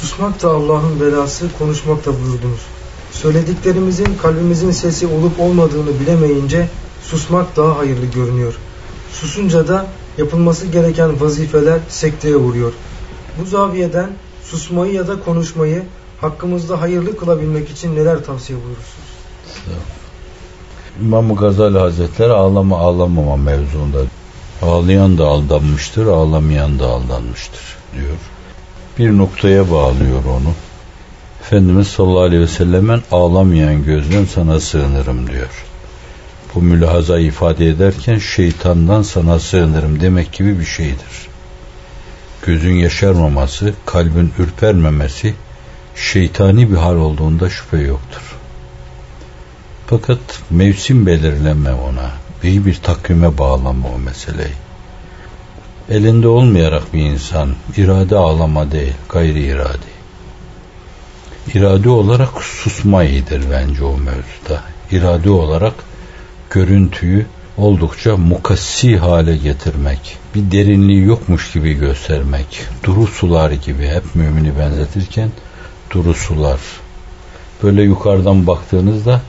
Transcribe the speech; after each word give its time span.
Susmak 0.00 0.42
da 0.42 0.50
Allah'ın 0.50 1.00
belası, 1.00 1.46
konuşmak 1.58 2.06
da 2.06 2.10
buyurdunuz. 2.10 2.60
Söylediklerimizin 3.12 4.18
kalbimizin 4.22 4.70
sesi 4.70 5.06
olup 5.06 5.40
olmadığını 5.40 6.00
bilemeyince 6.00 6.68
susmak 7.02 7.56
daha 7.56 7.78
hayırlı 7.78 8.06
görünüyor. 8.06 8.54
Susunca 9.12 9.68
da 9.68 9.86
yapılması 10.18 10.66
gereken 10.66 11.20
vazifeler 11.20 11.80
sekteye 11.88 12.36
vuruyor. 12.36 12.72
Bu 13.40 13.46
zaviyeden 13.46 14.10
susmayı 14.44 14.92
ya 14.92 15.08
da 15.08 15.20
konuşmayı 15.20 15.82
hakkımızda 16.20 16.80
hayırlı 16.80 17.16
kılabilmek 17.16 17.70
için 17.70 17.96
neler 17.96 18.24
tavsiye 18.24 18.58
buyurursunuz? 18.58 19.10
İmam 21.00 21.36
Gazali 21.36 21.78
Hazretleri 21.78 22.32
ağlama 22.32 22.78
ağlamama 22.78 23.36
mevzuunda 23.36 23.98
ağlayan 24.62 25.18
da 25.18 25.26
aldanmıştır, 25.26 26.06
ağlamayan 26.06 26.78
da 26.78 26.86
aldanmıştır 26.86 27.76
diyor. 27.92 28.16
Bir 29.00 29.18
noktaya 29.18 29.70
bağlıyor 29.70 30.24
onu. 30.24 30.54
Efendimiz 31.40 31.88
sallallahu 31.88 32.22
aleyhi 32.22 32.42
ve 32.42 32.48
sellemen 32.48 33.02
ağlamayan 33.12 33.84
gözden 33.84 34.24
sana 34.24 34.60
sığınırım 34.60 35.30
diyor. 35.30 35.64
Bu 36.54 36.62
mülahaza 36.62 37.18
ifade 37.18 37.66
ederken 37.66 38.18
şeytandan 38.18 39.02
sana 39.02 39.38
sığınırım 39.38 40.00
demek 40.00 40.32
gibi 40.32 40.58
bir 40.58 40.64
şeydir. 40.64 41.28
Gözün 42.46 42.74
yaşarmaması, 42.74 43.74
kalbin 43.86 44.32
ürpermemesi 44.38 45.34
şeytani 45.94 46.70
bir 46.70 46.76
hal 46.76 46.96
olduğunda 46.96 47.50
şüphe 47.50 47.78
yoktur. 47.78 48.36
Fakat 49.86 50.20
mevsim 50.50 51.06
belirleme 51.06 51.72
ona, 51.72 52.10
iyi 52.42 52.66
bir 52.66 52.74
takvime 52.74 53.38
bağlama 53.38 53.88
o 53.88 53.98
meseleyi. 53.98 54.69
Elinde 55.90 56.28
olmayarak 56.28 56.94
bir 56.94 57.00
insan 57.00 57.54
irade 57.76 58.16
ağlama 58.16 58.72
değil, 58.72 58.92
gayri 59.08 59.42
irade. 59.46 59.90
İrade 61.54 61.88
olarak 61.88 62.42
susma 62.42 63.04
iyidir 63.04 63.42
bence 63.50 63.84
o 63.84 63.96
mevzuda. 63.96 64.62
İrade 64.90 65.30
olarak 65.30 65.74
görüntüyü 66.50 67.26
oldukça 67.56 68.16
mukassi 68.16 68.96
hale 68.96 69.36
getirmek, 69.36 70.16
bir 70.34 70.50
derinliği 70.52 71.04
yokmuş 71.04 71.52
gibi 71.52 71.74
göstermek, 71.74 72.66
duru 72.84 73.06
sular 73.06 73.50
gibi 73.50 73.86
hep 73.86 74.14
mümini 74.14 74.58
benzetirken 74.58 75.30
duru 75.90 76.14
sular. 76.14 76.60
Böyle 77.62 77.82
yukarıdan 77.82 78.46
baktığınızda 78.46 79.22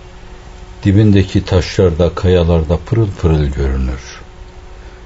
dibindeki 0.84 1.46
taşlarda, 1.46 2.16
kayalarda 2.16 2.78
pırıl 2.78 3.08
pırıl 3.22 3.46
görünür. 3.46 4.11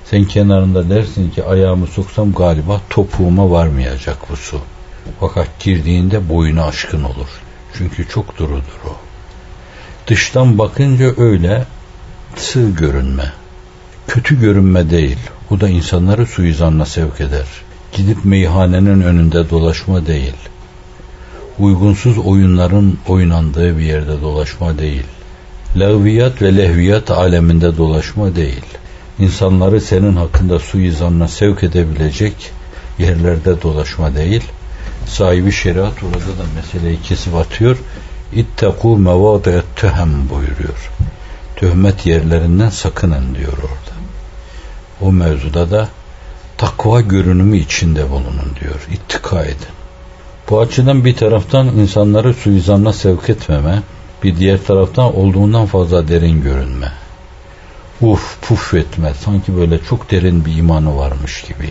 Sen 0.10 0.26
kenarında 0.26 0.90
dersin 0.90 1.30
ki 1.30 1.44
ayağımı 1.44 1.88
soksam 1.88 2.34
galiba 2.34 2.82
topuğuma 2.90 3.52
varmayacak 3.52 4.18
bu 4.30 4.36
su. 4.36 4.62
Fakat 5.20 5.60
girdiğinde 5.60 6.30
boyuna 6.30 6.66
aşkın 6.66 7.04
olur. 7.04 7.30
Çünkü 7.74 8.08
çok 8.08 8.38
durudur 8.38 8.80
o. 8.86 8.96
Dıştan 10.08 10.58
bakınca 10.58 11.14
öyle 11.18 11.66
sığ 12.36 12.76
görünme. 12.76 13.34
Kötü 14.08 14.40
görünme 14.40 14.90
değil. 14.90 15.18
O 15.52 15.62
da 15.62 15.70
insanları 15.70 16.26
suizanla 16.26 16.86
sevk 16.86 17.22
eder. 17.22 17.48
Gidip 17.94 18.26
meyhanenin 18.26 19.02
önünde 19.02 19.50
dolaşma 19.50 20.08
değil. 20.08 20.36
Uygunsuz 21.60 22.18
oyunların 22.18 22.98
oynandığı 23.08 23.78
bir 23.78 23.84
yerde 23.84 24.22
dolaşma 24.22 24.78
değil. 24.78 25.04
Levviyat 25.80 26.42
ve 26.42 26.58
lehviyat 26.58 27.12
aleminde 27.12 27.78
dolaşma 27.78 28.36
değil. 28.36 28.66
İnsanları 29.20 29.82
senin 29.82 30.16
hakkında 30.16 30.60
suizanla 30.60 31.28
sevk 31.28 31.64
edebilecek 31.64 32.52
yerlerde 33.00 33.62
dolaşma 33.62 34.16
değil. 34.16 34.44
Sahibi 35.08 35.52
şeriat 35.52 36.04
orada 36.04 36.20
da 36.20 36.46
meseleyi 36.56 37.02
kesip 37.02 37.36
atıyor. 37.36 37.78
İttekû 38.34 39.00
mevâdiyet 39.00 39.76
tehem 39.76 40.30
buyuruyor 40.30 40.92
töhmet 41.56 42.06
yerlerinden 42.06 42.70
sakının 42.70 43.36
diyor 43.36 43.54
orada. 43.58 43.96
O 45.02 45.12
mevzuda 45.12 45.72
da 45.72 45.90
takva 46.58 47.02
görünümü 47.02 47.58
içinde 47.58 48.10
bulunun 48.10 48.52
diyor. 48.62 48.88
İttika 48.92 49.44
edin. 49.44 49.76
Bu 50.50 50.60
açıdan 50.60 51.06
bir 51.06 51.16
taraftan 51.16 51.68
insanları 51.68 52.34
suizanla 52.34 52.94
sevk 52.94 53.30
etmeme, 53.30 53.82
bir 54.24 54.38
diğer 54.38 54.64
taraftan 54.64 55.16
olduğundan 55.16 55.66
fazla 55.66 56.08
derin 56.08 56.42
görünme. 56.42 56.92
Uf 58.02 58.42
puf 58.42 58.74
etme, 58.74 59.14
sanki 59.26 59.58
böyle 59.58 59.84
çok 59.84 60.12
derin 60.12 60.46
bir 60.46 60.56
imanı 60.56 60.98
varmış 60.98 61.42
gibi. 61.42 61.70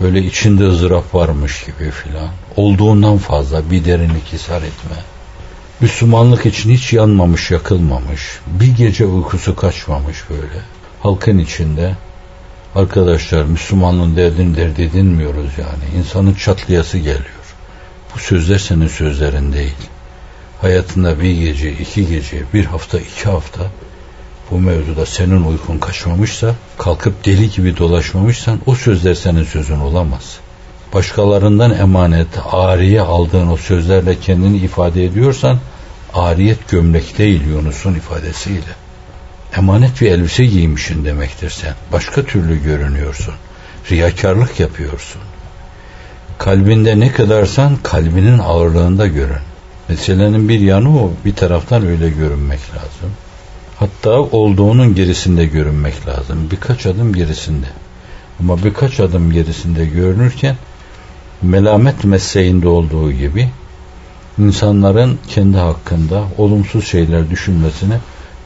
Böyle 0.00 0.22
içinde 0.22 0.64
ızdırap 0.64 1.14
varmış 1.14 1.64
gibi 1.64 1.90
filan. 1.90 2.28
Olduğundan 2.56 3.18
fazla 3.18 3.70
bir 3.70 3.84
derinlik 3.84 4.32
hisar 4.32 4.62
etme 4.62 4.96
Müslümanlık 5.80 6.46
için 6.46 6.70
hiç 6.70 6.92
yanmamış, 6.92 7.50
yakılmamış, 7.50 8.40
bir 8.46 8.76
gece 8.76 9.06
uykusu 9.06 9.56
kaçmamış 9.56 10.30
böyle. 10.30 10.62
Halkın 11.02 11.38
içinde 11.38 11.94
arkadaşlar 12.74 13.44
Müslümanlığın 13.44 14.16
derdini 14.16 14.56
dert 14.56 14.78
edinmiyoruz 14.78 15.50
yani. 15.58 15.98
İnsanın 15.98 16.34
çatlayası 16.34 16.98
geliyor. 16.98 17.54
Bu 18.14 18.18
sözler 18.18 18.58
senin 18.58 18.88
sözlerin 18.88 19.52
değil. 19.52 19.76
Hayatında 20.60 21.20
bir 21.20 21.32
gece, 21.32 21.72
iki 21.72 22.08
gece, 22.08 22.42
bir 22.54 22.64
hafta, 22.64 22.98
iki 22.98 23.24
hafta 23.24 23.62
bu 24.50 24.58
mevzuda 24.58 25.06
senin 25.06 25.44
uykun 25.44 25.78
kaçmamışsa, 25.78 26.54
kalkıp 26.78 27.24
deli 27.24 27.50
gibi 27.50 27.76
dolaşmamışsan 27.76 28.60
o 28.66 28.74
sözler 28.74 29.14
senin 29.14 29.44
sözün 29.44 29.80
olamaz 29.80 30.38
başkalarından 30.96 31.78
emanet, 31.78 32.28
ariye 32.52 33.00
aldığın 33.00 33.48
o 33.48 33.56
sözlerle 33.56 34.20
kendini 34.20 34.56
ifade 34.56 35.04
ediyorsan, 35.04 35.58
ariyet 36.14 36.68
gömlek 36.68 37.18
değil 37.18 37.46
Yunus'un 37.46 37.94
ifadesiyle. 37.94 38.72
Emanet 39.56 40.00
bir 40.00 40.10
elbise 40.10 40.46
giymişsin 40.46 41.04
demektir 41.04 41.50
sen. 41.50 41.74
Başka 41.92 42.22
türlü 42.22 42.62
görünüyorsun. 42.62 43.34
Riyakarlık 43.90 44.60
yapıyorsun. 44.60 45.22
Kalbinde 46.38 47.00
ne 47.00 47.12
kadarsan 47.12 47.76
kalbinin 47.82 48.38
ağırlığında 48.38 49.06
görün. 49.06 49.44
Meselenin 49.88 50.48
bir 50.48 50.60
yanı 50.60 51.02
o, 51.02 51.12
bir 51.24 51.34
taraftan 51.34 51.86
öyle 51.86 52.10
görünmek 52.10 52.60
lazım. 52.60 53.10
Hatta 53.78 54.10
olduğunun 54.10 54.94
gerisinde 54.94 55.46
görünmek 55.46 56.06
lazım. 56.06 56.48
Birkaç 56.50 56.86
adım 56.86 57.12
gerisinde. 57.12 57.66
Ama 58.40 58.64
birkaç 58.64 59.00
adım 59.00 59.32
gerisinde 59.32 59.86
görünürken 59.86 60.56
melamet 61.42 62.04
mesleğinde 62.04 62.68
olduğu 62.68 63.12
gibi 63.12 63.48
insanların 64.38 65.18
kendi 65.28 65.56
hakkında 65.58 66.24
olumsuz 66.38 66.86
şeyler 66.86 67.30
düşünmesine 67.30 67.98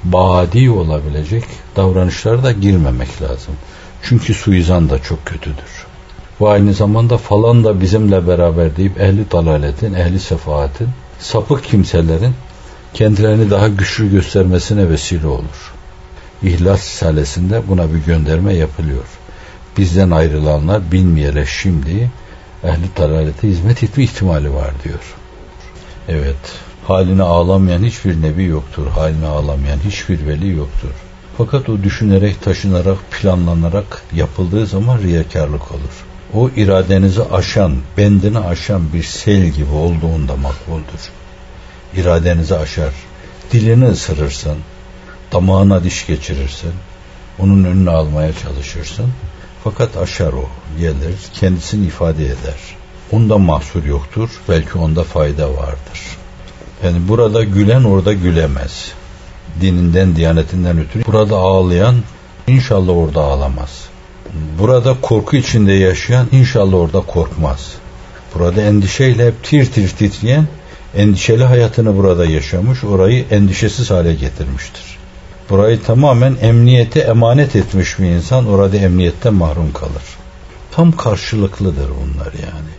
badi 0.04 0.70
olabilecek 0.70 1.44
davranışlara 1.76 2.42
da 2.42 2.52
girmemek 2.52 3.22
lazım. 3.22 3.54
Çünkü 4.02 4.34
suizan 4.34 4.90
da 4.90 5.02
çok 5.02 5.26
kötüdür. 5.26 5.86
Ve 6.40 6.48
aynı 6.48 6.74
zamanda 6.74 7.18
falan 7.18 7.64
da 7.64 7.80
bizimle 7.80 8.26
beraber 8.26 8.76
deyip 8.76 9.00
ehli 9.00 9.30
dalaletin, 9.30 9.94
ehli 9.94 10.20
sefaatin, 10.20 10.88
sapık 11.18 11.64
kimselerin 11.64 12.34
kendilerini 12.94 13.50
daha 13.50 13.68
güçlü 13.68 14.10
göstermesine 14.10 14.90
vesile 14.90 15.26
olur. 15.26 15.72
İhlas 16.42 16.80
Risalesi'nde 16.80 17.68
buna 17.68 17.94
bir 17.94 17.98
gönderme 17.98 18.54
yapılıyor. 18.54 19.04
Bizden 19.78 20.10
ayrılanlar 20.10 20.92
bilmeyerek 20.92 21.48
şimdi 21.48 22.10
ehli 22.64 22.96
dalalete 22.96 23.48
hizmet 23.48 23.82
etme 23.82 24.04
ihtimali 24.04 24.54
var 24.54 24.70
diyor. 24.84 25.14
Evet, 26.08 26.52
haline 26.86 27.22
ağlamayan 27.22 27.84
hiçbir 27.84 28.22
nebi 28.22 28.44
yoktur. 28.44 28.86
Haline 28.86 29.26
ağlamayan 29.26 29.78
hiçbir 29.84 30.26
veli 30.26 30.48
yoktur. 30.48 30.90
Fakat 31.38 31.68
o 31.68 31.82
düşünerek, 31.82 32.42
taşınarak, 32.42 32.98
planlanarak 33.10 34.02
yapıldığı 34.12 34.66
zaman 34.66 34.98
riyakarlık 34.98 35.72
olur. 35.72 36.04
O 36.34 36.48
iradenizi 36.48 37.22
aşan, 37.22 37.76
bendini 37.96 38.38
aşan 38.38 38.92
bir 38.92 39.02
sel 39.02 39.48
gibi 39.48 39.72
olduğunda 39.72 40.36
makbuldür. 40.36 41.10
İradenizi 41.96 42.56
aşar. 42.56 42.92
Dilini 43.52 43.86
ısırırsın. 43.86 44.58
Damağına 45.32 45.84
diş 45.84 46.06
geçirirsin. 46.06 46.72
Onun 47.38 47.64
önüne 47.64 47.90
almaya 47.90 48.32
çalışırsın. 48.32 49.06
Fakat 49.64 49.96
aşar 49.96 50.32
o, 50.32 50.48
gelir, 50.78 51.16
kendisini 51.32 51.86
ifade 51.86 52.24
eder. 52.24 52.76
Onda 53.12 53.38
mahsur 53.38 53.84
yoktur, 53.84 54.30
belki 54.48 54.78
onda 54.78 55.04
fayda 55.04 55.48
vardır. 55.48 56.00
Yani 56.84 57.08
burada 57.08 57.44
gülen 57.44 57.84
orada 57.84 58.12
gülemez. 58.12 58.92
Dininden, 59.60 60.16
diyanetinden 60.16 60.78
ötürü. 60.78 61.04
Burada 61.06 61.36
ağlayan 61.36 61.96
inşallah 62.46 62.96
orada 62.96 63.20
ağlamaz. 63.20 63.84
Burada 64.58 64.96
korku 65.02 65.36
içinde 65.36 65.72
yaşayan 65.72 66.26
inşallah 66.32 66.74
orada 66.74 67.00
korkmaz. 67.00 67.72
Burada 68.34 68.62
endişeyle 68.62 69.26
hep 69.26 69.44
tir 69.44 69.72
tir 69.72 69.88
titreyen 69.88 70.48
endişeli 70.96 71.44
hayatını 71.44 71.96
burada 71.96 72.26
yaşamış, 72.26 72.84
orayı 72.84 73.24
endişesiz 73.30 73.90
hale 73.90 74.14
getirmiştir. 74.14 74.98
Burayı 75.50 75.82
tamamen 75.82 76.36
emniyete 76.42 77.00
emanet 77.00 77.56
etmiş 77.56 77.98
bir 77.98 78.04
insan 78.04 78.46
orada 78.46 78.76
emniyetten 78.76 79.34
mahrum 79.34 79.72
kalır. 79.72 80.02
Tam 80.70 80.92
karşılıklıdır 80.92 81.88
bunlar 81.88 82.32
yani. 82.32 82.70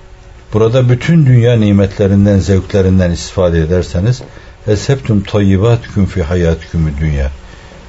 Burada 0.53 0.89
bütün 0.89 1.25
dünya 1.25 1.55
nimetlerinden, 1.55 2.39
zevklerinden 2.39 3.11
istifade 3.11 3.59
ederseniz 3.59 4.21
Eseptüm 4.67 5.23
tayyibatüküm 5.23 6.05
fi 6.05 6.23
hayatükümü 6.23 6.93
dünya. 6.99 7.31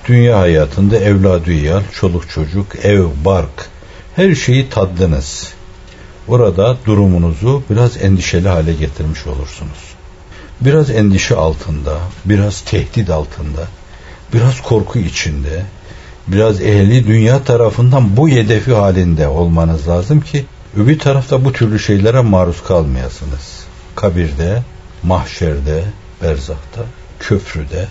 Dünya 0.08 0.40
hayatında 0.40 0.96
evladı 0.96 1.52
iyal, 1.52 1.82
çoluk 1.92 2.30
çocuk, 2.30 2.84
ev, 2.84 3.04
bark 3.24 3.68
her 4.16 4.34
şeyi 4.34 4.68
taddınız. 4.68 5.52
Orada 6.28 6.76
durumunuzu 6.86 7.62
biraz 7.70 8.02
endişeli 8.02 8.48
hale 8.48 8.72
getirmiş 8.72 9.26
olursunuz. 9.26 9.94
Biraz 10.64 10.90
endişe 10.90 11.36
altında, 11.36 11.98
biraz 12.24 12.60
tehdit 12.60 13.10
altında, 13.10 13.66
biraz 14.34 14.60
korku 14.60 14.98
içinde, 14.98 15.62
biraz 16.26 16.60
ehli 16.60 17.06
dünya 17.06 17.44
tarafından 17.44 18.16
bu 18.16 18.28
hedefi 18.28 18.72
halinde 18.74 19.28
olmanız 19.28 19.88
lazım 19.88 20.20
ki 20.20 20.44
öbür 20.76 20.98
tarafta 20.98 21.44
bu 21.44 21.52
türlü 21.52 21.78
şeylere 21.78 22.20
maruz 22.20 22.62
kalmayasınız. 22.62 23.64
Kabirde, 23.94 24.62
mahşerde, 25.02 25.84
berzakta, 26.22 26.82
köprüde 27.20 27.88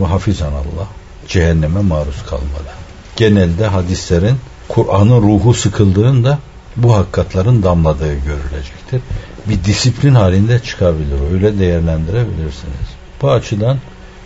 ve 0.00 0.04
hafizan 0.04 0.52
Allah 0.52 0.88
cehenneme 1.28 1.80
maruz 1.80 2.22
kalmalı. 2.26 2.72
Genelde 3.16 3.66
hadislerin 3.66 4.36
Kur'an'ın 4.68 5.22
ruhu 5.22 5.54
sıkıldığında 5.54 6.38
bu 6.76 6.94
hakikatların 6.94 7.62
damladığı 7.62 8.14
görülecektir. 8.14 9.00
Bir 9.48 9.64
disiplin 9.64 10.14
halinde 10.14 10.58
çıkabilir. 10.58 11.32
Öyle 11.32 11.58
değerlendirebilirsiniz. 11.58 12.88
Bu 13.22 13.30
açıdan 13.30 13.78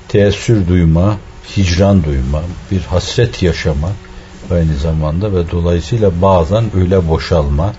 teessür 0.09 0.69
duyma, 0.69 1.17
hicran 1.57 2.05
duyma, 2.05 2.43
bir 2.71 2.81
hasret 2.81 3.43
yaşama 3.43 3.89
aynı 4.51 4.77
zamanda 4.77 5.33
ve 5.33 5.51
dolayısıyla 5.51 6.23
bazen 6.23 6.65
öyle 6.77 7.09
boşalma 7.09 7.73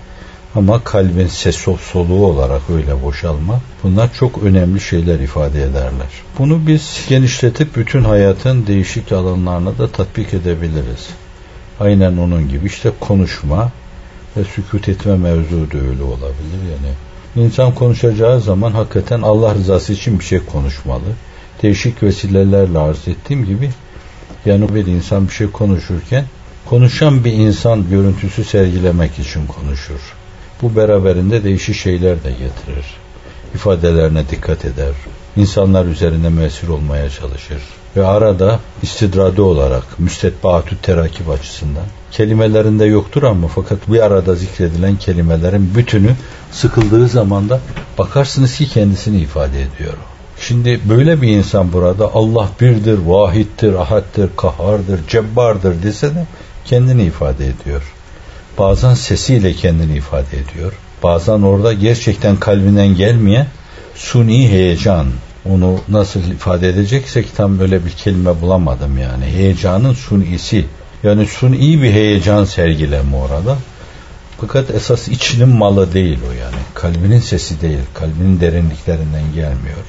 ama 0.56 0.84
kalbin 0.84 1.28
ses 1.28 1.56
soluğu 1.92 2.26
olarak 2.26 2.62
öyle 2.70 3.04
boşalma 3.04 3.62
bunlar 3.84 4.14
çok 4.14 4.44
önemli 4.44 4.80
şeyler 4.80 5.20
ifade 5.20 5.64
ederler. 5.64 6.08
Bunu 6.40 6.68
biz 6.68 7.06
genişletip 7.10 7.76
bütün 7.76 8.04
hayatın 8.04 8.68
değişik 8.68 9.12
alanlarına 9.12 9.78
da 9.78 9.88
tatbik 9.88 10.34
edebiliriz. 10.34 11.08
Aynen 11.80 12.18
onun 12.18 12.50
gibi 12.50 12.68
işte 12.68 12.92
konuşma 13.00 13.72
ve 14.38 14.44
sükut 14.44 14.90
etme 14.90 15.18
mevzu 15.18 15.72
da 15.72 15.78
öyle 15.78 16.04
olabilir 16.04 16.62
yani. 16.72 16.94
İnsan 17.40 17.76
konuşacağı 17.76 18.42
zaman 18.42 18.72
hakikaten 18.72 19.22
Allah 19.22 19.56
rızası 19.56 19.94
için 19.94 20.20
bir 20.20 20.26
şey 20.26 20.40
konuşmalı. 20.40 21.04
Değişik 21.64 22.04
vesilelerle 22.04 22.80
arz 22.80 23.08
ettiğim 23.08 23.46
gibi 23.46 23.70
yani 24.46 24.76
bir 24.76 24.86
insan 24.86 25.28
bir 25.28 25.34
şey 25.34 25.52
konuşurken 25.52 26.26
konuşan 26.66 27.26
bir 27.26 27.32
insan 27.32 27.90
görüntüsü 27.90 28.44
sergilemek 28.44 29.20
için 29.20 29.48
konuşur. 29.48 30.16
Bu 30.62 30.76
beraberinde 30.76 31.44
değişik 31.44 31.76
şeyler 31.76 32.24
de 32.24 32.32
getirir. 32.32 32.86
İfadelerine 33.56 34.30
dikkat 34.30 34.66
eder. 34.66 34.94
İnsanlar 35.36 35.86
üzerine 35.86 36.30
mesir 36.30 36.68
olmaya 36.68 37.10
çalışır. 37.10 37.62
Ve 37.96 38.06
arada 38.06 38.60
istidradi 38.82 39.42
olarak 39.42 40.00
müstetbaatü 40.00 40.78
terakip 40.82 41.30
açısından 41.30 41.86
kelimelerinde 42.12 42.86
yoktur 42.86 43.24
ama 43.24 43.48
fakat 43.48 43.88
bir 43.88 44.00
arada 44.00 44.36
zikredilen 44.36 44.96
kelimelerin 44.96 45.76
bütünü 45.76 46.16
sıkıldığı 46.52 47.08
zaman 47.08 47.50
da 47.50 47.60
bakarsınız 47.98 48.58
ki 48.58 48.70
kendisini 48.70 49.18
ifade 49.18 49.62
ediyor. 49.62 49.94
Şimdi 50.42 50.80
böyle 50.90 51.22
bir 51.22 51.28
insan 51.28 51.74
burada 51.74 52.14
Allah 52.14 52.50
birdir, 52.62 52.98
vahittir, 53.06 53.74
ahaddir, 53.74 54.30
kahardır, 54.38 55.08
cebbardır 55.08 55.84
dese 55.84 56.16
de 56.16 56.26
kendini 56.66 57.04
ifade 57.04 57.46
ediyor. 57.48 57.94
Bazen 58.58 58.94
sesiyle 58.94 59.54
kendini 59.54 59.98
ifade 59.98 60.38
ediyor. 60.38 60.74
Bazen 61.04 61.42
orada 61.42 61.74
gerçekten 61.74 62.36
kalbinden 62.36 62.96
gelmeyen 62.96 63.48
suni 64.00 64.50
heyecan. 64.50 65.08
Onu 65.46 65.80
nasıl 65.90 66.20
ifade 66.20 66.70
edeceksek 66.70 67.36
tam 67.36 67.60
böyle 67.60 67.86
bir 67.86 67.92
kelime 67.92 68.42
bulamadım 68.42 68.98
yani. 68.98 69.26
Heyecanın 69.26 69.94
sunisi. 69.94 70.66
Yani 71.04 71.26
suni 71.26 71.82
bir 71.82 71.92
heyecan 71.92 72.46
sergileme 72.46 73.16
orada. 73.16 73.58
Fakat 74.42 74.72
esas 74.72 75.08
içinin 75.08 75.50
malı 75.50 75.94
değil 75.94 76.20
o 76.30 76.32
yani. 76.32 76.62
Kalbinin 76.74 77.20
sesi 77.20 77.62
değil. 77.62 77.80
Kalbinin 77.94 78.40
derinliklerinden 78.40 79.34
gelmiyor. 79.36 79.86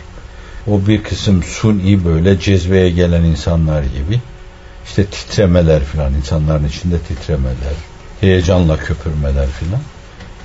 O 0.66 0.86
bir 0.86 1.02
kısım 1.02 1.42
suni 1.42 2.04
böyle 2.04 2.40
cezveye 2.40 2.90
gelen 2.90 3.22
insanlar 3.24 3.82
gibi. 3.82 4.20
işte 4.86 5.04
titremeler 5.04 5.84
filan 5.84 6.14
insanların 6.14 6.68
içinde 6.68 6.98
titremeler 6.98 7.74
heyecanla 8.20 8.76
köpürmeler 8.76 9.46
filan. 9.46 9.80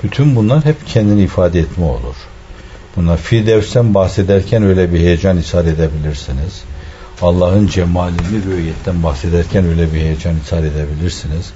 Bütün 0.03 0.35
bunlar 0.35 0.65
hep 0.65 0.87
kendini 0.87 1.23
ifade 1.23 1.59
etme 1.59 1.85
olur. 1.85 2.15
Buna 2.95 3.15
Firdevs'ten 3.15 3.93
bahsederken 3.93 4.63
öyle 4.63 4.93
bir 4.93 4.99
heyecan 4.99 5.37
ishar 5.37 5.65
edebilirsiniz. 5.65 6.63
Allah'ın 7.21 7.67
cemalini 7.67 8.45
rüyetten 8.45 9.03
bahsederken 9.03 9.65
öyle 9.65 9.93
bir 9.93 9.99
heyecan 9.99 10.35
ishar 10.45 10.63
edebilirsiniz. 10.63 11.51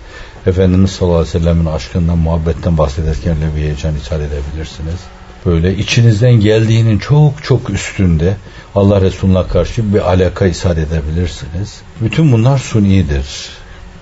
Efendimiz 0.46 0.92
sallallahu 0.92 1.18
aleyhi 1.18 1.36
ve 1.36 1.40
sellemin 1.40 1.66
aşkından, 1.66 2.18
muhabbetten 2.18 2.78
bahsederken 2.78 3.36
öyle 3.36 3.56
bir 3.56 3.62
heyecan 3.62 3.96
ishar 3.96 4.20
edebilirsiniz. 4.20 5.00
Böyle 5.46 5.78
içinizden 5.78 6.34
geldiğinin 6.34 7.00
çok 7.00 7.44
çok 7.44 7.70
üstünde 7.70 8.36
Allah 8.76 9.02
Resulü'ne 9.02 9.48
karşı 9.48 9.94
bir 9.94 10.10
alaka 10.12 10.48
ishar 10.48 10.78
edebilirsiniz. 10.78 11.82
Bütün 12.02 12.32
bunlar 12.32 12.58
sunidir 12.58 13.50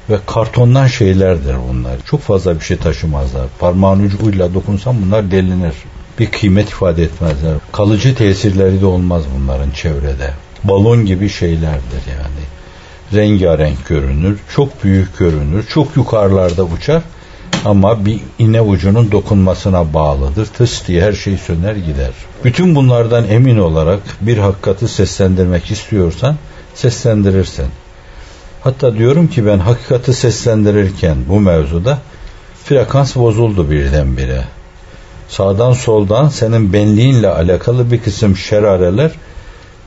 ve 0.09 0.17
kartondan 0.25 0.87
şeylerdir 0.87 1.55
bunlar. 1.69 1.95
Çok 2.05 2.21
fazla 2.21 2.55
bir 2.55 2.65
şey 2.65 2.77
taşımazlar. 2.77 3.47
Parmağın 3.59 3.99
ucuyla 4.03 4.53
dokunsam 4.53 4.95
bunlar 5.01 5.31
delinir. 5.31 5.73
Bir 6.19 6.31
kıymet 6.31 6.69
ifade 6.69 7.03
etmezler. 7.03 7.53
Kalıcı 7.71 8.15
tesirleri 8.15 8.81
de 8.81 8.85
olmaz 8.85 9.23
bunların 9.35 9.71
çevrede. 9.71 10.33
Balon 10.63 11.05
gibi 11.05 11.29
şeylerdir 11.29 12.01
yani. 12.09 12.43
Rengarenk 13.13 13.87
görünür, 13.87 14.39
çok 14.55 14.83
büyük 14.83 15.17
görünür, 15.17 15.65
çok 15.67 15.97
yukarılarda 15.97 16.63
uçar 16.63 17.01
ama 17.65 18.05
bir 18.05 18.19
iğne 18.39 18.61
ucunun 18.61 19.11
dokunmasına 19.11 19.93
bağlıdır. 19.93 20.45
Tıs 20.45 20.87
diye 20.87 21.01
her 21.01 21.13
şey 21.13 21.37
söner 21.37 21.75
gider. 21.75 22.11
Bütün 22.43 22.75
bunlardan 22.75 23.27
emin 23.27 23.57
olarak 23.57 23.99
bir 24.21 24.37
hakikati 24.37 24.87
seslendirmek 24.87 25.71
istiyorsan 25.71 26.35
seslendirirsin. 26.75 27.65
Hatta 28.61 28.95
diyorum 28.95 29.27
ki 29.27 29.45
ben 29.45 29.59
hakikati 29.59 30.13
seslendirirken 30.13 31.17
bu 31.29 31.39
mevzuda 31.39 31.99
frekans 32.63 33.15
bozuldu 33.15 33.71
birdenbire. 33.71 34.43
Sağdan 35.29 35.73
soldan 35.73 36.29
senin 36.29 36.73
benliğinle 36.73 37.27
alakalı 37.27 37.91
bir 37.91 38.01
kısım 38.01 38.37
şerareler 38.37 39.11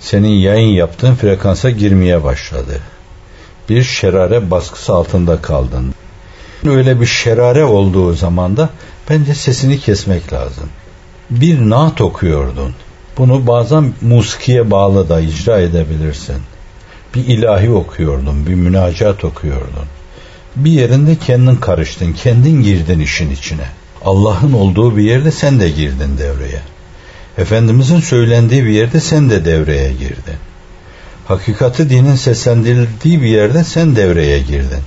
senin 0.00 0.29
yayın 0.29 0.69
yaptığın 0.69 1.15
frekansa 1.15 1.71
girmeye 1.71 2.25
başladı. 2.25 2.81
Bir 3.69 3.83
şerare 3.83 4.50
baskısı 4.50 4.95
altında 4.95 5.43
kaldın. 5.43 5.95
Öyle 6.67 7.00
bir 7.00 7.07
şerare 7.07 7.65
olduğu 7.65 8.15
zaman 8.15 8.57
da 8.57 8.69
bence 9.11 9.35
sesini 9.35 9.79
kesmek 9.79 10.33
lazım. 10.33 10.69
Bir 11.31 11.61
naat 11.71 12.00
okuyordun. 12.00 12.75
Bunu 13.19 13.47
bazen 13.47 13.93
musikiye 14.00 14.71
bağlı 14.71 15.09
da 15.09 15.21
icra 15.21 15.61
edebilirsin 15.61 16.37
bir 17.15 17.26
ilahi 17.26 17.71
okuyordun, 17.71 18.47
bir 18.47 18.55
münacat 18.55 19.25
okuyordun. 19.25 19.87
Bir 20.57 20.71
yerinde 20.71 21.17
kendin 21.17 21.57
karıştın, 21.57 22.12
kendin 22.12 22.62
girdin 22.62 23.00
işin 23.00 23.31
içine. 23.31 23.67
Allah'ın 24.04 24.52
olduğu 24.52 24.97
bir 24.97 25.02
yerde 25.02 25.30
sen 25.30 25.61
de 25.61 25.71
girdin 25.71 26.19
devreye. 26.19 26.61
Efendimizin 27.38 28.00
söylendiği 28.00 28.64
bir 28.64 28.71
yerde 28.71 29.00
sen 29.00 29.30
de 29.30 29.45
devreye 29.45 29.92
girdin. 29.92 30.37
Hakikati 31.28 31.90
dinin 31.90 32.14
seslendirildiği 32.14 33.23
bir 33.23 33.28
yerde 33.28 33.64
sen 33.64 33.97
devreye 33.97 34.38
girdin. 34.40 34.83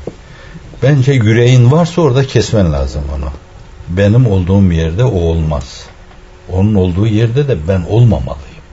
Bence 0.83 1.13
yüreğin 1.13 1.71
varsa 1.71 2.01
orada 2.01 2.27
kesmen 2.27 2.73
lazım 2.73 3.03
onu. 3.17 3.29
Benim 3.89 4.27
olduğum 4.27 4.71
yerde 4.71 5.03
o 5.03 5.19
olmaz. 5.19 5.83
Onun 6.51 6.75
olduğu 6.75 7.07
yerde 7.07 7.47
de 7.47 7.57
ben 7.67 7.81
olmamalıyım. 7.89 8.63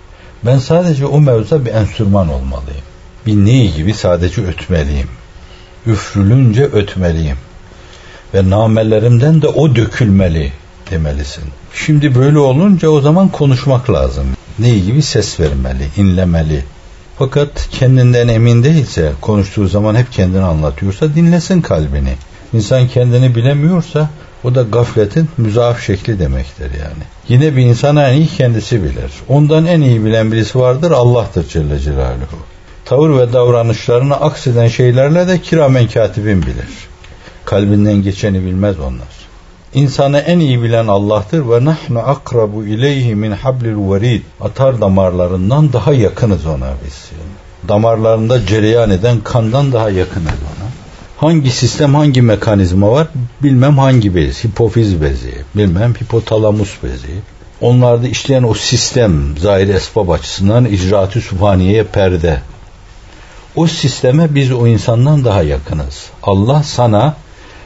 Ben 0.46 0.58
sadece 0.58 1.06
o 1.06 1.20
mevzuda 1.20 1.64
bir 1.64 1.74
enstrüman 1.74 2.28
olmalıyım 2.28 2.90
bir 3.26 3.34
ney 3.34 3.74
gibi 3.74 3.94
sadece 3.94 4.42
ötmeliyim. 4.46 5.08
Üfrülünce 5.86 6.64
ötmeliyim. 6.64 7.36
Ve 8.34 8.50
namelerimden 8.50 9.42
de 9.42 9.48
o 9.48 9.76
dökülmeli 9.76 10.52
demelisin. 10.90 11.44
Şimdi 11.74 12.14
böyle 12.14 12.38
olunca 12.38 12.88
o 12.88 13.00
zaman 13.00 13.28
konuşmak 13.28 13.90
lazım. 13.90 14.26
Ney 14.58 14.82
gibi 14.82 15.02
ses 15.02 15.40
vermeli, 15.40 15.88
inlemeli. 15.96 16.64
Fakat 17.18 17.68
kendinden 17.70 18.28
emin 18.28 18.64
değilse, 18.64 19.12
konuştuğu 19.20 19.68
zaman 19.68 19.94
hep 19.94 20.12
kendini 20.12 20.42
anlatıyorsa 20.42 21.14
dinlesin 21.14 21.60
kalbini. 21.60 22.14
İnsan 22.52 22.88
kendini 22.88 23.34
bilemiyorsa 23.34 24.10
o 24.44 24.54
da 24.54 24.62
gafletin 24.62 25.28
müzaaf 25.38 25.82
şekli 25.82 26.18
demektir 26.18 26.70
yani. 26.80 27.02
Yine 27.28 27.56
bir 27.56 27.62
insan 27.62 27.96
en 27.96 28.14
iyi 28.14 28.26
kendisi 28.26 28.82
bilir. 28.82 29.12
Ondan 29.28 29.66
en 29.66 29.80
iyi 29.80 30.04
bilen 30.04 30.32
birisi 30.32 30.58
vardır 30.58 30.90
Allah'tır 30.90 31.48
Celle 31.48 31.78
Celaluhu 31.78 32.38
tavır 32.90 33.18
ve 33.18 33.32
davranışlarını 33.32 34.14
akseden 34.14 34.68
şeylerle 34.68 35.28
de 35.28 35.40
kiramen 35.40 35.88
katibin 35.88 36.42
bilir. 36.42 36.89
Kalbinden 37.44 38.02
geçeni 38.02 38.40
bilmez 38.46 38.80
onlar. 38.80 39.08
İnsanı 39.74 40.18
en 40.18 40.38
iyi 40.38 40.62
bilen 40.62 40.86
Allah'tır 40.86 41.50
ve 41.50 41.64
nahnu 41.64 41.98
akrabu 41.98 42.64
ileyhi 42.64 43.14
min 43.14 43.30
hablil 43.30 43.92
verid. 43.92 44.22
Atar 44.40 44.80
damarlarından 44.80 45.72
daha 45.72 45.92
yakınız 45.92 46.46
ona 46.46 46.70
biz. 46.86 47.10
Damarlarında 47.68 48.46
cereyan 48.46 48.90
eden 48.90 49.20
kandan 49.20 49.72
daha 49.72 49.90
yakınız 49.90 50.26
ona. 50.26 50.70
Hangi 51.16 51.50
sistem, 51.50 51.94
hangi 51.94 52.22
mekanizma 52.22 52.92
var? 52.92 53.08
Bilmem 53.42 53.78
hangi 53.78 54.14
bez. 54.14 54.44
Hipofiz 54.44 55.02
bezi, 55.02 55.34
bilmem 55.56 55.94
hipotalamus 55.94 56.76
bezi. 56.82 57.20
Onlarda 57.60 58.08
işleyen 58.08 58.42
o 58.42 58.54
sistem 58.54 59.38
zahir 59.38 59.68
esbab 59.68 60.08
açısından 60.08 60.64
icraatı 60.64 61.20
sübhaniyeye 61.20 61.84
perde. 61.84 62.40
O 63.56 63.66
sisteme 63.66 64.34
biz 64.34 64.52
o 64.52 64.66
insandan 64.66 65.24
daha 65.24 65.42
yakınız. 65.42 66.04
Allah 66.22 66.62
sana 66.62 67.14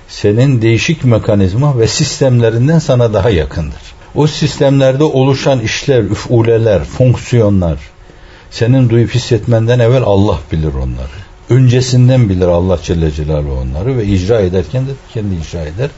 senin 0.09 0.63
değişik 0.63 1.05
mekanizma 1.05 1.79
ve 1.79 1.87
sistemlerinden 1.87 2.79
sana 2.79 3.13
daha 3.13 3.31
yakındır. 3.31 3.95
O 4.15 4.27
sistemlerde 4.27 5.05
oluşan 5.05 5.61
işler, 5.61 6.03
üfuleler, 6.03 6.85
fonksiyonlar 6.85 7.79
senin 8.55 8.91
duyup 8.91 9.15
hissetmenden 9.15 9.79
evvel 9.79 10.03
Allah 10.03 10.39
bilir 10.53 10.75
onları. 10.75 11.25
Öncesinden 11.51 12.29
bilir 12.29 12.47
Allah 12.47 12.79
Celle 12.83 13.11
Celaluhu 13.11 13.61
onları 13.61 13.99
ve 13.99 14.05
icra 14.05 14.41
ederken 14.41 14.87
de 14.87 14.91
kendi 15.15 15.35
icra 15.35 15.61
eder. 15.61 15.91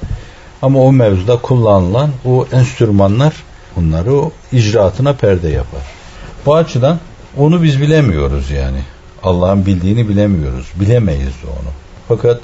Ama 0.62 0.80
o 0.82 0.92
mevzuda 0.92 1.36
kullanılan 1.36 2.10
o 2.24 2.46
enstrümanlar 2.52 3.34
bunları 3.76 4.14
o 4.14 4.30
icraatına 4.52 5.12
perde 5.12 5.48
yapar. 5.48 5.80
Bu 6.46 6.54
açıdan 6.54 6.98
onu 7.36 7.62
biz 7.62 7.80
bilemiyoruz 7.80 8.50
yani. 8.50 8.78
Allah'ın 9.22 9.66
bildiğini 9.66 10.08
bilemiyoruz. 10.08 10.66
Bilemeyiz 10.80 11.34
onu. 11.44 11.70
Fakat 12.08 12.40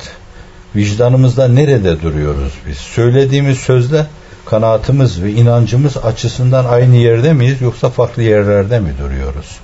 vicdanımızda 0.76 1.48
nerede 1.48 2.02
duruyoruz 2.02 2.52
biz? 2.68 2.76
Söylediğimiz 2.76 3.58
sözle 3.58 4.06
kanaatimiz 4.44 5.22
ve 5.22 5.32
inancımız 5.32 5.96
açısından 5.96 6.64
aynı 6.64 6.96
yerde 6.96 7.32
miyiz 7.32 7.60
yoksa 7.60 7.90
farklı 7.90 8.22
yerlerde 8.22 8.80
mi 8.80 8.94
duruyoruz? 8.98 9.58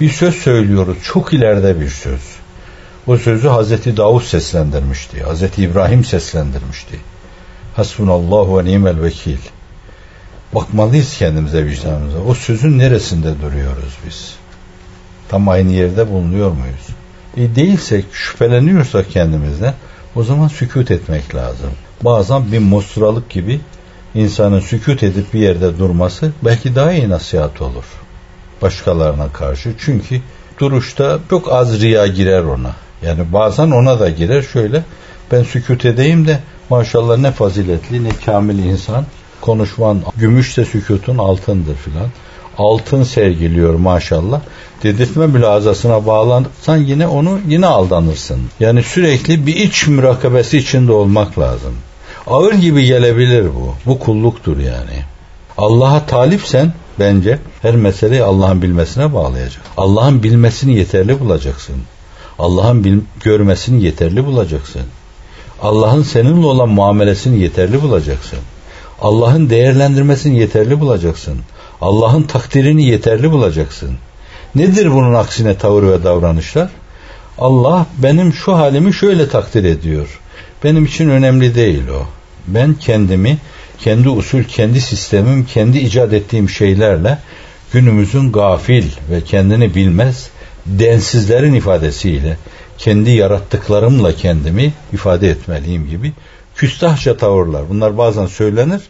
Bir 0.00 0.08
söz 0.08 0.34
söylüyoruz, 0.34 0.96
çok 1.04 1.32
ileride 1.32 1.80
bir 1.80 1.88
söz. 1.88 2.20
O 3.06 3.16
sözü 3.16 3.48
Hazreti 3.48 3.96
Davud 3.96 4.22
seslendirmişti, 4.22 5.22
Hazreti 5.22 5.62
İbrahim 5.62 6.04
seslendirmişti. 6.04 7.00
Hasbunallahu 7.76 8.58
ve 8.58 8.64
nimel 8.64 9.02
vekil. 9.02 9.38
Bakmalıyız 10.54 11.18
kendimize 11.18 11.66
vicdanımıza. 11.66 12.18
O 12.18 12.34
sözün 12.34 12.78
neresinde 12.78 13.40
duruyoruz 13.42 13.94
biz? 14.06 14.34
Tam 15.28 15.48
aynı 15.48 15.72
yerde 15.72 16.10
bulunuyor 16.10 16.50
muyuz? 16.50 16.99
E 17.36 17.54
değilsek, 17.54 18.04
şüpheleniyorsak 18.12 19.10
kendimizden 19.10 19.74
o 20.16 20.22
zaman 20.22 20.48
sükut 20.48 20.90
etmek 20.90 21.34
lazım. 21.34 21.70
Bazen 22.02 22.52
bir 22.52 22.58
musturalık 22.58 23.30
gibi 23.30 23.60
insanın 24.14 24.60
sükut 24.60 25.02
edip 25.02 25.34
bir 25.34 25.40
yerde 25.40 25.78
durması 25.78 26.32
belki 26.42 26.74
daha 26.74 26.92
iyi 26.92 27.08
nasihat 27.08 27.62
olur. 27.62 27.84
Başkalarına 28.62 29.32
karşı. 29.32 29.74
Çünkü 29.78 30.20
duruşta 30.58 31.18
çok 31.30 31.52
az 31.52 31.80
riya 31.80 32.06
girer 32.06 32.42
ona. 32.42 32.74
Yani 33.02 33.32
bazen 33.32 33.70
ona 33.70 34.00
da 34.00 34.10
girer 34.10 34.42
şöyle 34.42 34.82
ben 35.32 35.42
sükut 35.42 35.84
edeyim 35.84 36.26
de 36.26 36.38
maşallah 36.70 37.18
ne 37.18 37.32
faziletli 37.32 38.04
ne 38.04 38.10
kamil 38.26 38.58
insan 38.58 39.04
konuşman 39.40 40.02
gümüşse 40.16 40.64
sükutun 40.64 41.18
altındır 41.18 41.74
filan 41.74 42.08
altın 42.60 43.02
sergiliyor 43.02 43.74
maşallah. 43.74 44.40
Dedirtme 44.82 45.26
mülazasına 45.26 46.06
bağlanırsan 46.06 46.76
yine 46.76 47.06
onu 47.06 47.38
yine 47.48 47.66
aldanırsın. 47.66 48.40
Yani 48.60 48.82
sürekli 48.82 49.46
bir 49.46 49.56
iç 49.56 49.86
mürakabesi 49.86 50.58
içinde 50.58 50.92
olmak 50.92 51.38
lazım. 51.38 51.74
Ağır 52.26 52.52
gibi 52.52 52.84
gelebilir 52.84 53.44
bu. 53.44 53.74
Bu 53.86 53.98
kulluktur 53.98 54.58
yani. 54.58 55.04
Allah'a 55.58 56.06
talipsen 56.06 56.72
bence 56.98 57.38
her 57.62 57.76
meseleyi 57.76 58.22
Allah'ın 58.22 58.62
bilmesine 58.62 59.14
bağlayacak. 59.14 59.62
Allah'ın 59.76 60.22
bilmesini 60.22 60.76
yeterli 60.76 61.20
bulacaksın. 61.20 61.76
Allah'ın 62.38 62.84
bil- 62.84 63.00
görmesini 63.20 63.84
yeterli 63.84 64.26
bulacaksın. 64.26 64.82
Allah'ın 65.62 66.02
seninle 66.02 66.46
olan 66.46 66.68
muamelesini 66.68 67.38
yeterli 67.38 67.82
bulacaksın. 67.82 68.38
Allah'ın 69.02 69.50
değerlendirmesini 69.50 70.38
yeterli 70.38 70.80
bulacaksın. 70.80 71.38
Allah'ın 71.80 72.22
takdirini 72.22 72.84
yeterli 72.84 73.30
bulacaksın. 73.30 73.90
Nedir 74.54 74.92
bunun 74.92 75.14
aksine 75.14 75.58
tavır 75.58 75.82
ve 75.82 76.04
davranışlar? 76.04 76.70
Allah 77.38 77.86
benim 77.98 78.32
şu 78.32 78.56
halimi 78.56 78.94
şöyle 78.94 79.28
takdir 79.28 79.64
ediyor. 79.64 80.20
Benim 80.64 80.84
için 80.84 81.10
önemli 81.10 81.54
değil 81.54 81.88
o. 81.88 82.06
Ben 82.46 82.74
kendimi, 82.74 83.38
kendi 83.78 84.08
usul, 84.08 84.42
kendi 84.44 84.80
sistemim, 84.80 85.44
kendi 85.44 85.78
icat 85.78 86.12
ettiğim 86.12 86.48
şeylerle 86.48 87.18
günümüzün 87.72 88.32
gafil 88.32 88.84
ve 89.10 89.20
kendini 89.20 89.74
bilmez 89.74 90.30
densizlerin 90.66 91.54
ifadesiyle 91.54 92.36
kendi 92.78 93.10
yarattıklarımla 93.10 94.16
kendimi 94.16 94.72
ifade 94.92 95.30
etmeliyim 95.30 95.88
gibi 95.88 96.12
küstahça 96.56 97.16
tavırlar. 97.16 97.68
Bunlar 97.68 97.98
bazen 97.98 98.26
söylenir, 98.26 98.80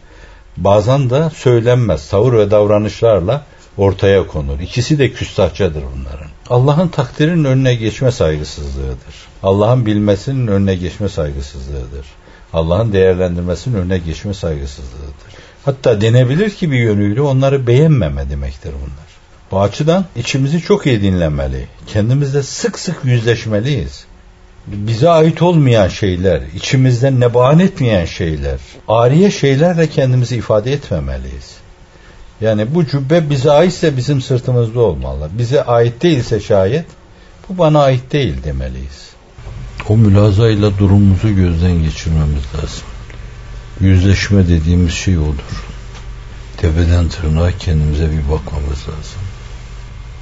bazen 0.57 1.09
de 1.09 1.29
söylenmez. 1.35 2.09
Tavır 2.09 2.33
ve 2.33 2.51
davranışlarla 2.51 3.45
ortaya 3.77 4.27
konur. 4.27 4.59
İkisi 4.59 4.99
de 4.99 5.11
küstahçadır 5.11 5.83
bunların. 5.95 6.27
Allah'ın 6.49 6.87
takdirinin 6.87 7.43
önüne 7.43 7.75
geçme 7.75 8.11
saygısızlığıdır. 8.11 9.15
Allah'ın 9.43 9.85
bilmesinin 9.85 10.47
önüne 10.47 10.75
geçme 10.75 11.09
saygısızlığıdır. 11.09 12.05
Allah'ın 12.53 12.93
değerlendirmesinin 12.93 13.75
önüne 13.75 13.97
geçme 13.97 14.33
saygısızlığıdır. 14.33 15.31
Hatta 15.65 16.01
denebilir 16.01 16.49
ki 16.49 16.71
bir 16.71 16.79
yönüyle 16.79 17.21
onları 17.21 17.67
beğenmeme 17.67 18.29
demektir 18.29 18.73
bunlar. 18.73 19.11
Bu 19.51 19.61
açıdan 19.61 20.05
içimizi 20.15 20.61
çok 20.61 20.85
iyi 20.87 21.01
dinlemeli. 21.01 21.67
Kendimizle 21.87 22.43
sık 22.43 22.79
sık 22.79 22.95
yüzleşmeliyiz 23.03 24.05
bize 24.67 25.09
ait 25.09 25.41
olmayan 25.41 25.87
şeyler, 25.87 26.41
içimizden 26.55 27.19
neban 27.19 27.59
etmeyen 27.59 28.05
şeyler, 28.05 28.59
ariye 28.87 29.31
şeylerle 29.31 29.89
kendimizi 29.89 30.35
ifade 30.35 30.73
etmemeliyiz. 30.73 31.51
Yani 32.41 32.75
bu 32.75 32.85
cübbe 32.85 33.29
bize 33.29 33.51
aitse 33.51 33.97
bizim 33.97 34.21
sırtımızda 34.21 34.79
olmalı. 34.79 35.29
Bize 35.33 35.63
ait 35.63 36.03
değilse 36.03 36.39
şayet 36.39 36.85
bu 37.49 37.57
bana 37.57 37.81
ait 37.81 38.11
değil 38.11 38.43
demeliyiz. 38.43 39.09
O 39.89 39.97
mülazayla 39.97 40.77
durumumuzu 40.77 41.35
gözden 41.35 41.83
geçirmemiz 41.83 42.43
lazım. 42.55 42.83
Yüzleşme 43.79 44.47
dediğimiz 44.47 44.93
şey 44.93 45.17
odur. 45.17 45.65
Tepeden 46.57 47.09
tırnağa 47.09 47.51
kendimize 47.51 48.11
bir 48.11 48.31
bakmamız 48.31 48.79
lazım. 48.79 49.21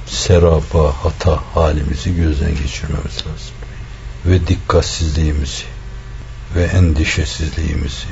Serapa, 0.06 0.92
hata 1.02 1.38
halimizi 1.54 2.16
gözden 2.16 2.50
geçirmemiz 2.50 3.16
lazım 3.16 3.59
ve 4.26 4.46
dikkatsizliğimizi 4.46 5.64
ve 6.56 6.64
endişesizliğimizi, 6.64 8.06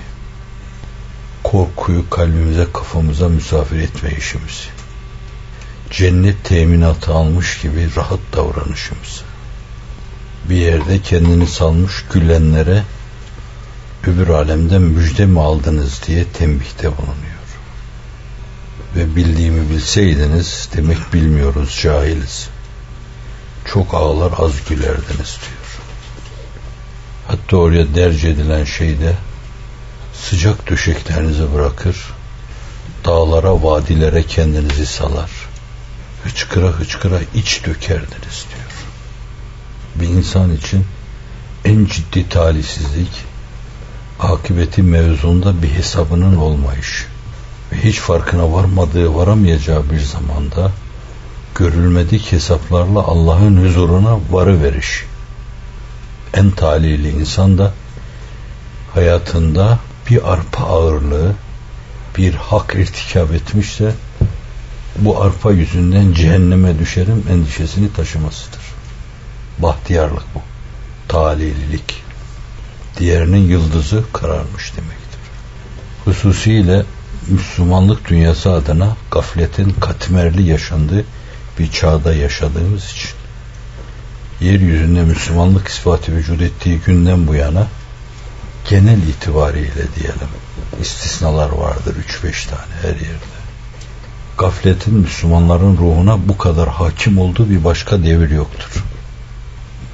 korkuyu 1.42 2.10
kalbimize 2.10 2.66
kafamıza 2.72 3.28
misafir 3.28 3.78
etme 3.78 4.10
işimizi, 4.18 4.68
cennet 5.90 6.44
teminatı 6.44 7.12
almış 7.12 7.60
gibi 7.60 7.88
rahat 7.96 8.20
davranışımızı, 8.36 9.22
bir 10.48 10.56
yerde 10.56 11.02
kendini 11.02 11.46
salmış 11.46 12.04
gülenlere 12.12 12.82
öbür 14.06 14.28
alemden 14.28 14.82
müjde 14.82 15.26
mi 15.26 15.40
aldınız 15.40 16.00
diye 16.06 16.24
tembihte 16.24 16.96
bulunuyor. 16.96 17.38
Ve 18.96 19.16
bildiğimi 19.16 19.70
bilseydiniz 19.70 20.68
demek 20.76 21.12
bilmiyoruz 21.12 21.78
cahiliz. 21.82 22.48
Çok 23.64 23.94
ağlar 23.94 24.32
az 24.38 24.52
gülerdiniz 24.68 25.38
diyor. 25.40 25.57
Oraya 27.56 27.94
derc 27.94 28.28
edilen 28.28 28.64
şeyde 28.64 29.14
sıcak 30.14 30.70
döşeklerinizi 30.70 31.54
bırakır, 31.54 31.96
dağlara, 33.04 33.62
vadilere 33.62 34.22
kendinizi 34.22 34.86
salar. 34.86 35.30
Hıçkıra 36.24 36.66
hıçkıra 36.66 37.20
iç 37.34 37.64
dökerdiniz 37.66 38.46
diyor. 38.50 38.72
Bir 39.94 40.08
insan 40.08 40.54
için 40.54 40.84
en 41.64 41.84
ciddi 41.84 42.28
talihsizlik 42.28 43.24
akıbeti 44.20 44.82
mevzunda 44.82 45.62
bir 45.62 45.70
hesabının 45.70 46.36
olmayış 46.36 47.06
ve 47.72 47.76
hiç 47.84 47.98
farkına 47.98 48.52
varmadığı 48.52 49.14
varamayacağı 49.14 49.90
bir 49.90 50.00
zamanda 50.00 50.72
görülmedik 51.54 52.32
hesaplarla 52.32 53.00
Allah'ın 53.00 53.64
huzuruna 53.64 54.18
varı 54.30 54.62
veriş 54.62 55.04
en 56.34 56.50
talihli 56.50 57.10
insan 57.10 57.58
da 57.58 57.72
hayatında 58.94 59.78
bir 60.10 60.32
arpa 60.32 60.64
ağırlığı 60.64 61.34
bir 62.18 62.34
hak 62.34 62.74
irtikap 62.74 63.32
etmişse 63.32 63.94
bu 64.98 65.22
arpa 65.22 65.52
yüzünden 65.52 66.12
cehenneme 66.12 66.78
düşerim 66.78 67.24
endişesini 67.30 67.92
taşımasıdır. 67.92 68.60
Bahtiyarlık 69.58 70.34
bu. 70.34 70.42
Talihlilik. 71.08 72.02
Diğerinin 72.98 73.48
yıldızı 73.48 74.04
kararmış 74.12 74.72
demektir. 74.76 75.20
hususiyle 76.04 76.84
Müslümanlık 77.28 78.08
dünyası 78.08 78.52
adına 78.52 78.96
gafletin 79.10 79.70
katmerli 79.80 80.42
yaşandığı 80.42 81.04
bir 81.58 81.70
çağda 81.70 82.14
yaşadığımız 82.14 82.90
için 82.90 83.17
yeryüzünde 84.40 85.02
Müslümanlık 85.02 85.68
ispatı 85.68 86.12
vücut 86.12 86.42
ettiği 86.42 86.78
günden 86.78 87.26
bu 87.26 87.34
yana 87.34 87.66
genel 88.70 89.02
itibariyle 89.02 89.94
diyelim 89.96 90.28
istisnalar 90.80 91.50
vardır 91.50 91.96
3-5 92.22 92.48
tane 92.48 92.74
her 92.82 92.88
yerde. 92.88 93.38
Gafletin 94.38 94.94
Müslümanların 94.94 95.76
ruhuna 95.76 96.28
bu 96.28 96.38
kadar 96.38 96.68
hakim 96.68 97.18
olduğu 97.18 97.50
bir 97.50 97.64
başka 97.64 98.02
devir 98.02 98.30
yoktur. 98.30 98.84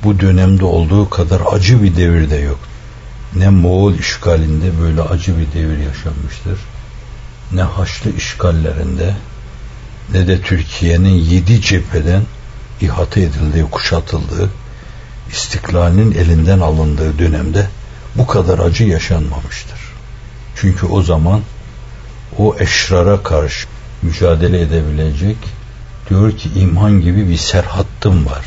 Bu 0.04 0.20
dönemde 0.20 0.64
olduğu 0.64 1.10
kadar 1.10 1.42
acı 1.52 1.82
bir 1.82 1.96
devir 1.96 2.30
de 2.30 2.36
yok. 2.36 2.58
Ne 3.34 3.48
Moğol 3.48 3.94
işgalinde 3.94 4.80
böyle 4.80 5.02
acı 5.02 5.38
bir 5.38 5.60
devir 5.60 5.78
yaşanmıştır. 5.78 6.58
Ne 7.52 7.62
Haçlı 7.62 8.16
işgallerinde 8.16 9.14
ne 10.12 10.26
de 10.26 10.40
Türkiye'nin 10.40 11.14
yedi 11.14 11.60
cepheden 11.60 12.22
ihata 12.84 13.20
edildiği, 13.20 13.64
kuşatıldığı, 13.64 14.50
istiklalinin 15.32 16.12
elinden 16.12 16.60
alındığı 16.60 17.18
dönemde 17.18 17.68
bu 18.14 18.26
kadar 18.26 18.58
acı 18.58 18.84
yaşanmamıştır. 18.84 19.78
Çünkü 20.56 20.86
o 20.86 21.02
zaman 21.02 21.40
o 22.38 22.56
eşrara 22.58 23.22
karşı 23.22 23.66
mücadele 24.02 24.60
edebilecek 24.60 25.36
diyor 26.10 26.32
ki 26.32 26.50
iman 26.56 27.00
gibi 27.00 27.28
bir 27.28 27.36
serhattım 27.36 28.26
var. 28.26 28.44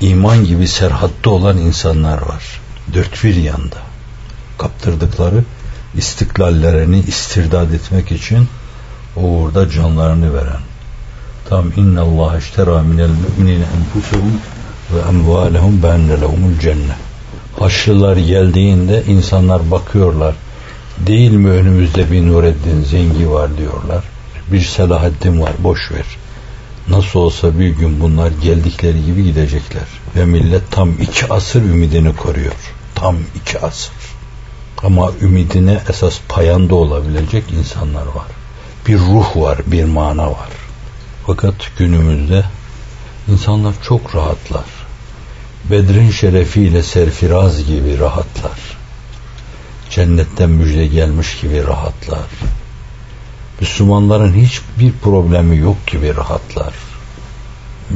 İman 0.00 0.44
gibi 0.44 0.68
serhatta 0.68 1.30
olan 1.30 1.58
insanlar 1.58 2.22
var. 2.22 2.60
Dört 2.94 3.24
bir 3.24 3.34
yanda. 3.34 3.76
Kaptırdıkları 4.58 5.44
istiklallerini 5.94 7.00
istirdat 7.00 7.72
etmek 7.72 8.12
için 8.12 8.48
o 9.16 9.20
uğurda 9.20 9.70
canlarını 9.70 10.34
veren. 10.34 10.67
Tam 11.48 11.72
inna 11.76 12.02
Allah 12.02 12.38
iştera 12.38 12.82
minel 12.82 13.10
müminine 13.10 13.64
enfusehum 13.76 14.40
ve 14.94 15.08
emvalehum 15.08 15.82
benne 15.82 16.20
lehumul 16.20 16.58
cennet. 16.60 16.96
Haçlılar 17.58 18.16
geldiğinde 18.16 19.04
insanlar 19.08 19.70
bakıyorlar. 19.70 20.34
Değil 21.06 21.30
mi 21.30 21.50
önümüzde 21.50 22.12
bir 22.12 22.26
Nureddin 22.26 22.82
Zengi 22.82 23.30
var 23.30 23.58
diyorlar. 23.58 24.04
Bir 24.52 24.60
Selahaddin 24.60 25.40
var 25.40 25.52
boş 25.58 25.92
ver. 25.92 26.06
Nasıl 26.88 27.20
olsa 27.20 27.58
bir 27.58 27.68
gün 27.68 28.00
bunlar 28.00 28.30
geldikleri 28.42 29.04
gibi 29.04 29.24
gidecekler. 29.24 29.88
Ve 30.16 30.24
millet 30.24 30.70
tam 30.70 30.90
iki 31.00 31.32
asır 31.32 31.62
ümidini 31.62 32.16
koruyor. 32.16 32.54
Tam 32.94 33.16
iki 33.34 33.60
asır. 33.60 33.92
Ama 34.82 35.10
ümidine 35.20 35.80
esas 35.88 36.18
payanda 36.28 36.74
olabilecek 36.74 37.44
insanlar 37.58 38.06
var. 38.06 38.26
Bir 38.86 38.98
ruh 38.98 39.36
var, 39.36 39.58
bir 39.66 39.84
mana 39.84 40.30
var. 40.30 40.67
Fakat 41.28 41.54
günümüzde 41.78 42.44
insanlar 43.28 43.74
çok 43.82 44.14
rahatlar. 44.14 44.64
Bedrin 45.70 46.10
şerefiyle 46.10 46.82
serfiraz 46.82 47.64
gibi 47.64 47.98
rahatlar. 47.98 48.58
Cennetten 49.90 50.50
müjde 50.50 50.86
gelmiş 50.86 51.40
gibi 51.40 51.66
rahatlar. 51.66 52.26
Müslümanların 53.60 54.32
hiçbir 54.34 54.92
problemi 55.02 55.56
yok 55.56 55.86
gibi 55.86 56.16
rahatlar. 56.16 56.74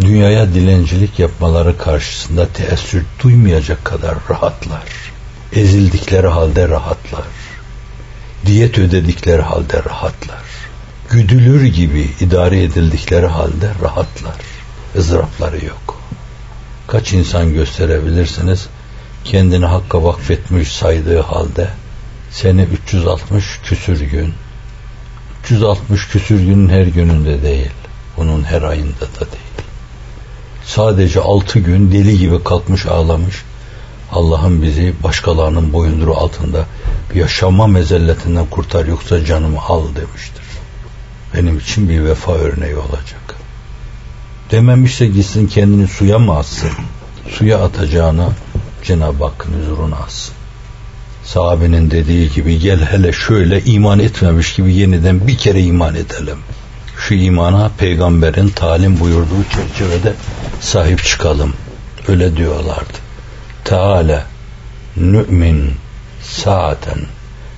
Dünyaya 0.00 0.54
dilencilik 0.54 1.18
yapmaları 1.18 1.78
karşısında 1.78 2.48
teessür 2.48 3.04
duymayacak 3.22 3.84
kadar 3.84 4.14
rahatlar. 4.30 4.84
Ezildikleri 5.52 6.26
halde 6.26 6.68
rahatlar. 6.68 7.26
Diyet 8.46 8.78
ödedikleri 8.78 9.42
halde 9.42 9.84
rahatlar. 9.84 10.51
Güdülür 11.12 11.64
gibi 11.64 12.10
idare 12.20 12.62
edildikleri 12.62 13.26
halde 13.26 13.70
rahatlar. 13.82 14.34
ızdırapları 14.96 15.64
yok. 15.64 16.00
Kaç 16.86 17.12
insan 17.12 17.52
gösterebilirsiniz 17.52 18.66
kendini 19.24 19.66
hakka 19.66 20.04
vakfetmiş 20.04 20.72
saydığı 20.72 21.20
halde 21.20 21.68
seni 22.30 22.62
360 22.62 23.60
küsür 23.64 24.00
gün 24.00 24.34
360 25.44 26.08
küsür 26.08 26.40
günün 26.40 26.68
her 26.68 26.86
gününde 26.86 27.42
değil. 27.42 27.70
Bunun 28.16 28.44
her 28.44 28.62
ayında 28.62 29.00
da 29.00 29.20
değil. 29.20 29.68
Sadece 30.64 31.20
altı 31.20 31.58
gün 31.58 31.92
deli 31.92 32.18
gibi 32.18 32.44
kalkmış 32.44 32.86
ağlamış. 32.86 33.42
Allah'ım 34.12 34.62
bizi 34.62 34.94
başkalarının 35.02 35.72
boyunduruğu 35.72 36.16
altında 36.16 36.66
yaşama 37.14 37.66
mezelletinden 37.66 38.46
kurtar 38.46 38.86
yoksa 38.86 39.24
canımı 39.24 39.60
al 39.60 39.84
demiştir. 39.96 40.41
Benim 41.34 41.58
için 41.58 41.88
bir 41.88 42.04
vefa 42.04 42.32
örneği 42.32 42.76
olacak. 42.76 43.34
Dememişse 44.50 45.06
gitsin 45.06 45.46
kendini 45.46 45.88
suya 45.88 46.18
mı 46.18 46.36
atsın? 46.36 46.70
Suya 47.30 47.58
atacağına 47.64 48.28
Cenab-ı 48.84 49.24
Hakk'ın 49.24 49.52
huzuruna 49.60 49.96
atsın 49.96 50.34
sahabenin 51.24 51.90
dediği 51.90 52.30
gibi 52.32 52.58
gel 52.58 52.80
hele 52.80 53.12
şöyle 53.12 53.64
iman 53.64 53.98
etmemiş 53.98 54.54
gibi 54.54 54.74
yeniden 54.74 55.26
bir 55.26 55.38
kere 55.38 55.62
iman 55.62 55.94
edelim. 55.94 56.38
Şu 56.98 57.14
imana 57.14 57.70
peygamberin 57.78 58.48
talim 58.48 59.00
buyurduğu 59.00 59.44
çerçevede 59.54 60.12
sahip 60.60 61.04
çıkalım. 61.04 61.54
Öyle 62.08 62.36
diyorlardı. 62.36 62.98
Teala 63.64 64.26
nü'min 64.96 65.70
saaten 66.22 66.98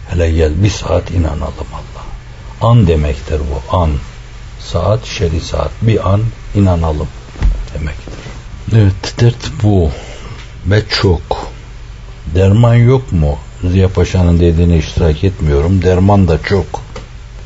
hele 0.09 0.31
gel 0.31 0.63
bir 0.63 0.71
saat 0.71 1.11
inanalım 1.11 1.67
Allah. 1.73 1.94
An 2.65 2.87
demektir 2.87 3.41
bu 3.41 3.77
an. 3.77 3.91
Saat 4.61 5.05
şeri 5.05 5.41
saat 5.41 5.71
bir 5.83 6.13
an 6.13 6.21
inanalım 6.55 7.09
demektir. 7.75 8.15
Evet 8.73 9.15
dert 9.21 9.63
bu 9.63 9.91
ve 10.67 10.83
çok. 10.89 11.21
Derman 12.35 12.75
yok 12.75 13.13
mu? 13.13 13.39
Ziya 13.71 13.89
Paşa'nın 13.89 14.41
dediğine 14.41 14.79
iştirak 14.79 15.25
etmiyorum. 15.25 15.83
Derman 15.83 16.29
da 16.29 16.43
çok. 16.43 16.67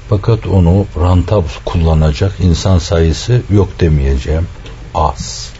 Fakat 0.09 0.46
onu 0.46 0.87
rantab 1.00 1.44
kullanacak 1.64 2.33
insan 2.40 2.78
sayısı 2.78 3.42
yok 3.50 3.68
demeyeceğim. 3.81 4.46
Az. 4.94 5.50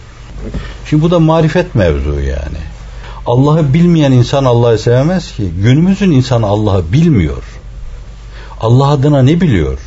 Şimdi 0.87 1.03
bu 1.03 1.11
da 1.11 1.19
marifet 1.19 1.75
mevzu 1.75 2.21
yani. 2.21 2.63
Allah'ı 3.27 3.75
bilmeyen 3.75 4.13
insan 4.13 4.45
Allah'ı 4.45 4.79
sevemez 4.79 5.33
ki. 5.33 5.51
Günümüzün 5.63 6.11
insanı 6.11 6.47
Allah'ı 6.47 6.93
bilmiyor. 6.93 7.58
Allah 8.61 8.89
adına 8.89 9.23
ne 9.23 9.41
biliyor? 9.41 9.79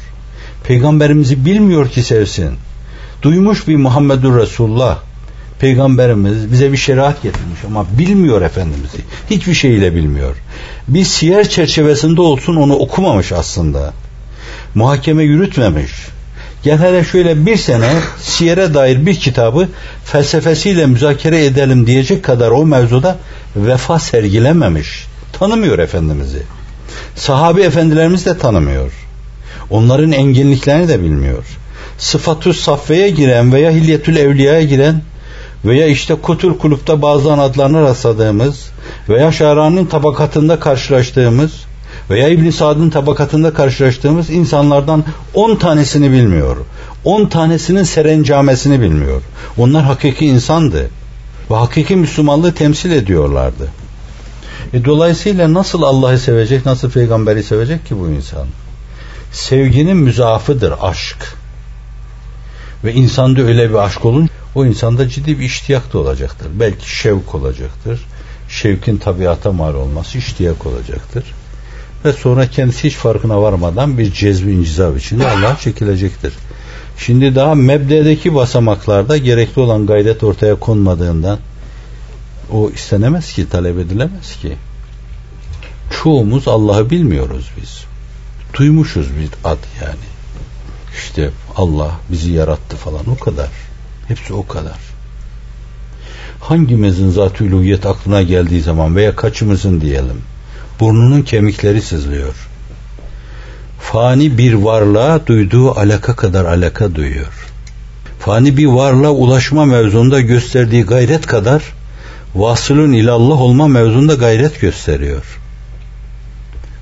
Peygamberimizi 0.63 1.45
bilmiyor 1.45 1.89
ki 1.89 2.03
sevsin. 2.03 2.51
Duymuş 3.21 3.67
bir 3.67 3.75
Muhammedur 3.75 4.37
Resulullah 4.37 4.97
Peygamberimiz 5.61 6.51
bize 6.51 6.71
bir 6.71 6.77
şeriat 6.77 7.23
getirmiş 7.23 7.59
ama 7.67 7.85
bilmiyor 7.97 8.41
Efendimiz'i. 8.41 8.97
Hiçbir 9.29 9.53
şeyiyle 9.53 9.95
bilmiyor. 9.95 10.35
Bir 10.87 11.03
siyer 11.03 11.49
çerçevesinde 11.49 12.21
olsun 12.21 12.55
onu 12.55 12.75
okumamış 12.75 13.31
aslında. 13.31 13.93
Muhakeme 14.75 15.23
yürütmemiş. 15.23 15.91
Gel 16.63 16.79
hele 16.79 17.03
şöyle 17.03 17.45
bir 17.45 17.57
sene 17.57 17.89
siyere 18.19 18.73
dair 18.73 19.05
bir 19.05 19.15
kitabı 19.15 19.67
felsefesiyle 20.05 20.85
müzakere 20.85 21.45
edelim 21.45 21.87
diyecek 21.87 22.23
kadar 22.23 22.51
o 22.51 22.65
mevzuda 22.65 23.17
vefa 23.55 23.99
sergilememiş. 23.99 25.05
Tanımıyor 25.39 25.79
Efendimiz'i. 25.79 26.43
Sahabi 27.15 27.61
efendilerimiz 27.61 28.25
de 28.25 28.37
tanımıyor. 28.37 28.91
Onların 29.69 30.11
enginliklerini 30.11 30.87
de 30.87 31.01
bilmiyor. 31.01 31.43
Sıfatü 31.97 32.53
safveye 32.53 33.09
giren 33.09 33.53
veya 33.53 33.71
hilyetül 33.71 34.15
evliyaya 34.15 34.63
giren 34.63 35.01
veya 35.65 35.87
işte 35.87 36.15
Kutul 36.15 36.57
Kulüp'te 36.57 37.01
bazı 37.01 37.33
adlarına 37.33 37.81
rastladığımız 37.81 38.71
veya 39.09 39.31
Şarani'nin 39.31 39.85
tabakatında 39.85 40.59
karşılaştığımız 40.59 41.51
veya 42.09 42.27
İbn 42.27 42.49
Sad'ın 42.49 42.89
tabakatında 42.89 43.53
karşılaştığımız 43.53 44.29
insanlardan 44.29 45.03
10 45.33 45.55
tanesini 45.55 46.11
bilmiyor. 46.11 46.57
10 47.05 47.25
tanesinin 47.25 47.83
serencamesini 47.83 48.81
bilmiyor. 48.81 49.21
Onlar 49.57 49.83
hakiki 49.83 50.25
insandı. 50.25 50.89
Ve 51.51 51.55
hakiki 51.55 51.95
Müslümanlığı 51.95 52.53
temsil 52.53 52.91
ediyorlardı. 52.91 53.80
E 54.73 54.85
dolayısıyla 54.85 55.53
nasıl 55.53 55.81
Allah'ı 55.81 56.19
sevecek, 56.19 56.65
nasıl 56.65 56.91
peygamberi 56.91 57.43
sevecek 57.43 57.85
ki 57.85 57.99
bu 57.99 58.09
insan? 58.09 58.47
Sevginin 59.31 59.97
müzafıdır 59.97 60.73
aşk. 60.81 61.35
Ve 62.83 62.93
insanda 62.93 63.41
öyle 63.41 63.69
bir 63.69 63.75
aşk 63.75 64.05
olun 64.05 64.29
o 64.55 64.65
insanda 64.65 65.09
ciddi 65.09 65.39
bir 65.39 65.45
iştiyak 65.45 65.93
da 65.93 65.99
olacaktır. 65.99 66.47
Belki 66.53 66.97
şevk 66.97 67.35
olacaktır. 67.35 68.05
Şevkin 68.49 68.97
tabiata 68.97 69.51
mal 69.51 69.75
olması 69.75 70.17
iştiyak 70.17 70.65
olacaktır. 70.65 71.23
Ve 72.05 72.13
sonra 72.13 72.47
kendisi 72.47 72.87
hiç 72.87 72.95
farkına 72.95 73.41
varmadan 73.41 73.97
bir 73.97 74.13
cezbi 74.13 74.51
incizab 74.51 74.95
içinde 74.95 75.29
Allah 75.29 75.57
çekilecektir. 75.61 76.33
Şimdi 76.97 77.35
daha 77.35 77.55
mebdedeki 77.55 78.35
basamaklarda 78.35 79.17
gerekli 79.17 79.59
olan 79.59 79.85
gayret 79.85 80.23
ortaya 80.23 80.55
konmadığından 80.55 81.39
o 82.51 82.69
istenemez 82.69 83.33
ki, 83.33 83.49
talep 83.49 83.79
edilemez 83.79 84.35
ki. 84.41 84.57
Çoğumuz 86.03 86.47
Allah'ı 86.47 86.89
bilmiyoruz 86.89 87.51
biz. 87.61 87.83
Duymuşuz 88.53 89.07
bir 89.17 89.49
ad 89.49 89.59
yani. 89.81 90.11
İşte 90.97 91.29
Allah 91.55 91.91
bizi 92.11 92.31
yarattı 92.31 92.77
falan 92.77 93.09
o 93.09 93.17
kadar. 93.23 93.49
Hepsi 94.07 94.33
o 94.33 94.47
kadar. 94.47 94.79
Hangimizin 96.39 97.11
zat-ı 97.11 97.89
aklına 97.89 98.21
geldiği 98.21 98.61
zaman 98.61 98.95
veya 98.95 99.15
kaçımızın 99.15 99.81
diyelim 99.81 100.21
burnunun 100.81 101.21
kemikleri 101.21 101.81
sızlıyor. 101.81 102.35
Fani 103.79 104.37
bir 104.37 104.53
varlığa 104.53 105.27
duyduğu 105.27 105.79
alaka 105.79 106.15
kadar 106.15 106.45
alaka 106.45 106.95
duyuyor. 106.95 107.47
Fani 108.19 108.57
bir 108.57 108.65
varlığa 108.65 109.11
ulaşma 109.11 109.65
mevzunda 109.65 110.21
gösterdiği 110.21 110.83
gayret 110.83 111.27
kadar 111.27 111.63
vasılın 112.35 112.93
ilallah 112.93 113.41
olma 113.41 113.67
mevzunda 113.67 114.13
gayret 114.13 114.61
gösteriyor. 114.61 115.39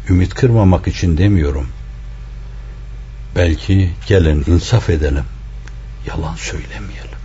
Ümit 0.09 0.33
kırmamak 0.33 0.87
için 0.87 1.17
demiyorum. 1.17 1.67
Belki 3.35 3.89
gelin 4.07 4.43
insaf 4.47 4.89
edelim. 4.89 5.23
Yalan 6.07 6.35
söylemeyelim. 6.35 7.19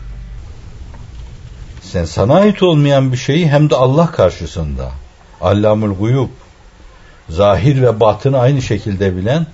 Sen 1.83 2.05
sana 2.05 2.35
ait 2.35 2.63
olmayan 2.63 3.13
bir 3.13 3.17
şeyi 3.17 3.51
hem 3.51 3.71
de 3.71 3.77
Allah 3.77 4.11
karşısında. 4.13 4.91
Allamul 5.41 5.95
guyub. 5.95 6.29
Zahir 7.29 7.83
ve 7.83 8.01
batını 8.01 8.39
aynı 8.39 8.63
şekilde 8.63 9.17
bilen 9.17 9.47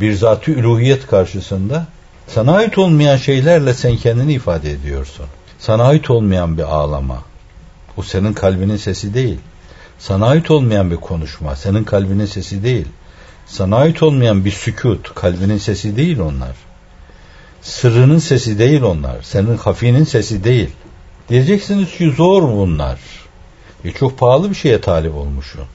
bir 0.00 0.14
zat-ı 0.14 0.50
üluhiyet 0.50 1.06
karşısında 1.06 1.86
sana 2.28 2.56
ait 2.56 2.78
olmayan 2.78 3.16
şeylerle 3.16 3.74
sen 3.74 3.96
kendini 3.96 4.32
ifade 4.32 4.70
ediyorsun. 4.70 5.26
Sana 5.58 5.84
ait 5.84 6.10
olmayan 6.10 6.58
bir 6.58 6.62
ağlama. 6.62 7.33
O 7.96 8.02
senin 8.02 8.32
kalbinin 8.32 8.76
sesi 8.76 9.14
değil. 9.14 9.38
Sana 9.98 10.26
ait 10.26 10.50
olmayan 10.50 10.90
bir 10.90 10.96
konuşma. 10.96 11.56
Senin 11.56 11.84
kalbinin 11.84 12.26
sesi 12.26 12.62
değil. 12.62 12.86
Sana 13.46 13.76
ait 13.76 14.02
olmayan 14.02 14.44
bir 14.44 14.50
sükut. 14.50 15.14
Kalbinin 15.14 15.58
sesi 15.58 15.96
değil 15.96 16.18
onlar. 16.18 16.56
Sırrının 17.62 18.18
sesi 18.18 18.58
değil 18.58 18.82
onlar. 18.82 19.22
Senin 19.22 19.56
hafinin 19.56 20.04
sesi 20.04 20.44
değil. 20.44 20.70
Diyeceksiniz 21.28 21.90
ki 21.90 22.10
zor 22.10 22.42
bunlar. 22.42 22.98
E 23.84 23.90
çok 23.90 24.18
pahalı 24.18 24.50
bir 24.50 24.54
şeye 24.54 24.80
talip 24.80 25.14
olmuşum. 25.14 25.66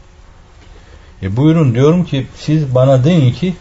E 1.24 1.38
buyurun 1.38 1.76
diyorum 1.76 2.06
ki 2.06 2.28
siz 2.38 2.76
bana 2.76 3.04
deyin 3.04 3.34
ki 3.34 3.54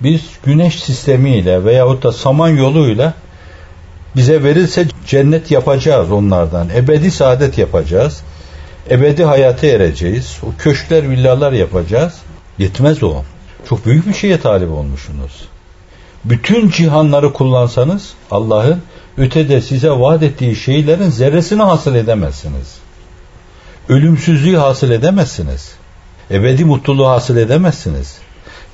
biz 0.00 0.22
güneş 0.44 0.82
sistemiyle 0.82 1.64
veyahut 1.64 2.02
da 2.02 2.12
saman 2.12 2.48
yoluyla 2.48 3.14
bize 4.16 4.42
verilse 4.42 4.86
cennet 5.06 5.50
yapacağız 5.50 6.10
onlardan. 6.10 6.68
Ebedi 6.76 7.10
saadet 7.10 7.58
yapacağız. 7.58 8.20
Ebedi 8.90 9.24
hayata 9.24 9.66
ereceğiz. 9.66 10.38
O 10.42 10.46
köşkler, 10.58 11.10
villalar 11.10 11.52
yapacağız. 11.52 12.14
Yetmez 12.58 13.02
o. 13.02 13.22
Çok 13.68 13.86
büyük 13.86 14.08
bir 14.08 14.14
şeye 14.14 14.40
talip 14.40 14.70
olmuşsunuz. 14.70 15.48
Bütün 16.24 16.70
cihanları 16.70 17.32
kullansanız 17.32 18.14
Allah'ın 18.30 18.82
ötede 19.18 19.60
size 19.60 19.90
vaat 19.90 20.22
ettiği 20.22 20.56
şeylerin 20.56 21.10
zerresini 21.10 21.62
hasıl 21.62 21.94
edemezsiniz. 21.94 22.78
Ölümsüzlüğü 23.88 24.56
hasıl 24.56 24.90
edemezsiniz. 24.90 25.72
Ebedi 26.30 26.64
mutluluğu 26.64 27.08
hasıl 27.08 27.36
edemezsiniz. 27.36 28.18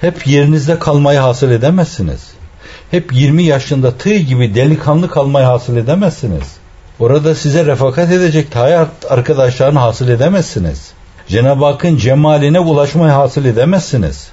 Hep 0.01 0.27
yerinizde 0.27 0.79
kalmayı 0.79 1.19
hasıl 1.19 1.51
edemezsiniz. 1.51 2.36
Hep 2.91 3.13
20 3.13 3.43
yaşında 3.43 3.91
tığ 3.91 4.17
gibi 4.17 4.55
delikanlı 4.55 5.11
kalmayı 5.11 5.47
hasıl 5.47 5.77
edemezsiniz. 5.77 6.57
Orada 7.01 7.35
size 7.35 7.67
refakat 7.67 8.13
edecek 8.13 8.57
hayat 8.57 8.89
arkadaşlarını 9.09 9.79
hasıl 9.79 10.09
edemezsiniz. 10.09 10.93
Cenab-ı 11.29 11.65
Hakk'ın 11.65 11.97
cemaline 11.97 12.61
ulaşmayı 12.61 13.13
hasıl 13.13 13.45
edemezsiniz. 13.45 14.29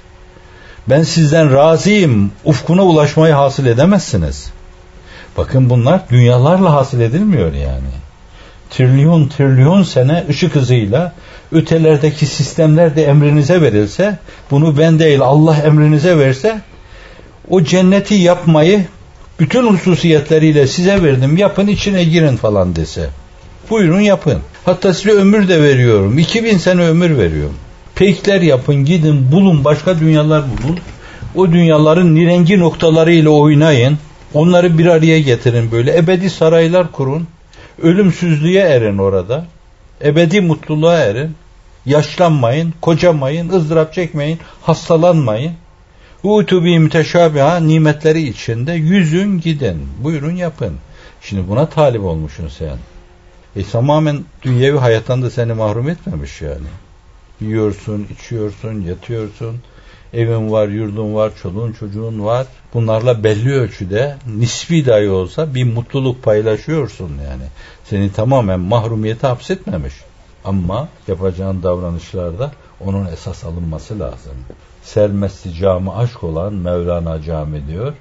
Ben 0.86 1.02
sizden 1.02 1.54
razıyım 1.54 2.30
ufkuna 2.44 2.82
ulaşmayı 2.82 3.34
hasıl 3.34 3.66
edemezsiniz. 3.66 4.50
Bakın 5.36 5.70
bunlar 5.70 6.00
dünyalarla 6.10 6.72
hasıl 6.72 7.00
edilmiyor 7.00 7.52
yani. 7.52 7.94
Trilyon 8.70 9.28
trilyon 9.28 9.82
sene 9.82 10.24
ışık 10.28 10.54
hızıyla 10.54 11.12
ötelerdeki 11.52 12.26
sistemler 12.26 12.96
de 12.96 13.04
emrinize 13.04 13.62
verilse, 13.62 14.18
bunu 14.50 14.78
ben 14.78 14.98
değil 14.98 15.20
Allah 15.20 15.56
emrinize 15.56 16.18
verse, 16.18 16.60
o 17.50 17.62
cenneti 17.62 18.14
yapmayı 18.14 18.84
bütün 19.40 19.66
hususiyetleriyle 19.66 20.66
size 20.66 21.02
verdim 21.02 21.36
yapın 21.36 21.66
içine 21.66 22.04
girin 22.04 22.36
falan 22.36 22.76
dese. 22.76 23.08
Buyurun 23.70 24.00
yapın. 24.00 24.38
Hatta 24.64 24.94
size 24.94 25.10
ömür 25.10 25.48
de 25.48 25.62
veriyorum. 25.62 26.18
2000 26.18 26.58
sene 26.58 26.82
ömür 26.82 27.18
veriyorum. 27.18 27.54
Peykler 27.94 28.40
yapın 28.40 28.84
gidin 28.84 29.32
bulun 29.32 29.64
başka 29.64 30.00
dünyalar 30.00 30.42
bulun. 30.42 30.78
O 31.34 31.52
dünyaların 31.52 32.14
nirengi 32.14 32.60
noktalarıyla 32.60 33.30
oynayın. 33.30 33.98
Onları 34.34 34.78
bir 34.78 34.86
araya 34.86 35.20
getirin 35.20 35.70
böyle. 35.72 35.96
Ebedi 35.96 36.30
saraylar 36.30 36.92
kurun. 36.92 37.26
Ölümsüzlüğe 37.82 38.60
erin 38.60 38.98
orada. 38.98 39.46
Ebedi 40.04 40.40
mutluluğa 40.40 40.98
erin. 40.98 41.34
Yaşlanmayın, 41.86 42.74
kocamayın, 42.80 43.48
ızdırap 43.48 43.94
çekmeyin, 43.94 44.38
hastalanmayın. 44.62 45.52
Utubi 46.24 46.78
müteşabiha 46.78 47.56
nimetleri 47.56 48.22
içinde 48.22 48.72
yüzün 48.72 49.40
gidin. 49.40 49.88
Buyurun 50.02 50.30
yapın. 50.36 50.74
Şimdi 51.20 51.48
buna 51.48 51.68
talip 51.68 52.04
olmuşsun 52.04 52.48
sen. 52.48 52.78
E 53.56 53.64
tamamen 53.64 54.24
dünyevi 54.42 54.78
hayattan 54.78 55.22
da 55.22 55.30
seni 55.30 55.52
mahrum 55.52 55.88
etmemiş 55.88 56.42
yani. 56.42 56.66
Yiyorsun, 57.40 58.06
içiyorsun, 58.14 58.80
yatıyorsun. 58.80 59.56
Evin 60.12 60.52
var, 60.52 60.68
yurdun 60.68 61.14
var, 61.14 61.32
çoluğun 61.42 61.72
çocuğun 61.72 62.24
var. 62.24 62.46
Bunlarla 62.74 63.24
belli 63.24 63.52
ölçüde 63.52 64.16
nispi 64.36 64.86
dahi 64.86 65.08
olsa 65.08 65.54
bir 65.54 65.64
mutluluk 65.64 66.22
paylaşıyorsun 66.22 67.08
yani. 67.08 67.44
Seni 67.84 68.12
tamamen 68.12 68.60
mahrumiyete 68.60 69.26
hapsetmemiş. 69.26 69.94
Ama 70.44 70.88
yapacağın 71.08 71.62
davranışlarda 71.62 72.52
onun 72.80 73.06
esas 73.06 73.44
alınması 73.44 74.00
lazım. 74.00 74.34
Sermesti 74.84 75.54
cami 75.54 75.90
aşk 75.90 76.24
olan 76.24 76.54
Mevlana 76.54 77.22
cami 77.22 77.66
diyor. 77.66 77.92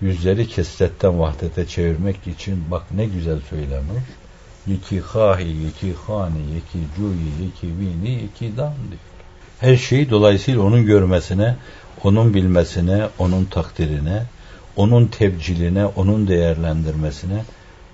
Yüzleri 0.00 0.48
kesretten 0.48 1.20
vahdete 1.20 1.66
çevirmek 1.66 2.26
için 2.26 2.64
bak 2.70 2.82
ne 2.94 3.06
güzel 3.06 3.40
söylemiş. 3.50 4.04
Yeki 4.66 5.00
hahi, 5.00 5.48
yeki 5.48 5.94
hani, 6.06 6.38
yeki 6.54 6.78
cuyi, 6.96 7.44
yeki 7.44 7.78
vini, 7.78 8.10
yeki 8.10 8.56
dan 8.56 8.74
diyor. 8.90 9.00
Her 9.60 9.76
şeyi 9.76 10.10
dolayısıyla 10.10 10.62
onun 10.62 10.86
görmesine, 10.86 11.56
onun 12.04 12.34
bilmesine, 12.34 13.08
onun 13.18 13.44
takdirine, 13.44 14.22
onun 14.76 15.06
tebciline, 15.06 15.86
onun 15.86 16.28
değerlendirmesine, 16.28 17.44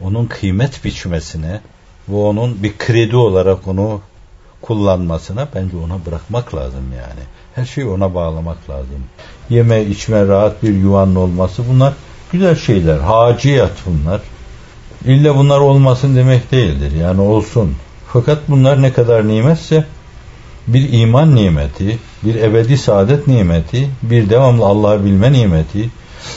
onun 0.00 0.26
kıymet 0.26 0.84
biçmesine, 0.84 1.60
bu 2.08 2.28
onun 2.28 2.62
bir 2.62 2.78
kredi 2.78 3.16
olarak 3.16 3.68
onu 3.68 4.00
kullanmasına 4.62 5.48
bence 5.54 5.76
ona 5.76 6.06
bırakmak 6.06 6.54
lazım 6.54 6.84
yani. 6.96 7.20
Her 7.54 7.64
şeyi 7.64 7.86
ona 7.86 8.14
bağlamak 8.14 8.70
lazım. 8.70 9.04
Yeme, 9.50 9.84
içme, 9.84 10.26
rahat 10.26 10.62
bir 10.62 10.74
yuvanın 10.74 11.14
olması 11.14 11.62
bunlar 11.68 11.92
güzel 12.32 12.56
şeyler. 12.56 12.98
Haciyat 12.98 13.72
bunlar. 13.86 14.20
İlle 15.04 15.36
bunlar 15.36 15.60
olmasın 15.60 16.16
demek 16.16 16.52
değildir. 16.52 16.92
Yani 17.00 17.20
olsun. 17.20 17.74
Fakat 18.12 18.38
bunlar 18.48 18.82
ne 18.82 18.92
kadar 18.92 19.28
nimetse 19.28 19.84
bir 20.66 20.92
iman 20.92 21.36
nimeti, 21.36 21.98
bir 22.24 22.34
ebedi 22.34 22.78
saadet 22.78 23.26
nimeti, 23.26 23.90
bir 24.02 24.30
devamlı 24.30 24.64
Allah'ı 24.64 25.04
bilme 25.04 25.32
nimeti, 25.32 25.90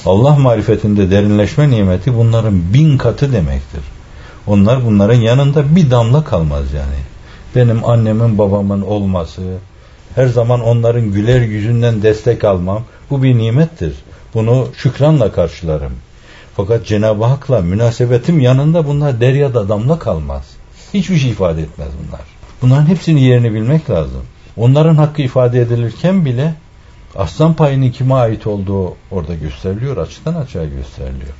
Allah 0.06 0.36
marifetinde 0.36 1.12
derinleşme 1.12 1.70
nimeti 1.70 2.18
bunların 2.18 2.74
bin 2.74 2.98
katı 2.98 3.34
demektir. 3.34 3.82
Onlar 4.48 4.86
bunların 4.86 5.22
yanında 5.22 5.76
bir 5.76 5.92
damla 5.92 6.24
kalmaz 6.24 6.74
yani. 6.74 7.14
Benim 7.56 7.86
annemin 7.86 8.38
babamın 8.38 8.82
olması, 8.82 9.41
her 10.15 10.28
zaman 10.28 10.62
onların 10.62 11.12
güler 11.12 11.41
yüzünden 11.41 12.02
destek 12.02 12.44
almam 12.44 12.84
bu 13.10 13.24
bir 13.24 13.38
nimettir. 13.38 13.96
Bunu 14.34 14.68
şükranla 14.78 15.32
karşılarım. 15.32 15.94
Fakat 16.56 16.86
Cenab-ı 16.86 17.26
Hak'la 17.26 17.62
münasebetim 17.62 18.39
yanında 18.39 18.88
bunlar 18.88 19.22
deryada 19.22 19.70
damla 19.70 20.00
kalmaz. 20.00 20.44
Hiçbir 20.94 21.18
şey 21.18 21.32
ifade 21.32 21.62
etmez 21.62 21.89
bunlar. 22.08 22.22
Bunların 22.62 22.86
hepsinin 22.86 23.22
yerini 23.22 23.54
bilmek 23.54 23.89
lazım. 23.89 24.22
Onların 24.58 24.96
hakkı 24.96 25.22
ifade 25.22 25.62
edilirken 25.62 26.26
bile 26.26 26.54
aslan 27.15 27.54
payının 27.54 27.91
kime 27.91 28.13
ait 28.13 28.48
olduğu 28.48 28.94
orada 29.12 29.36
gösteriliyor, 29.36 29.98
açıdan 29.98 30.34
açığa 30.34 30.65
gösteriliyor. 30.65 31.34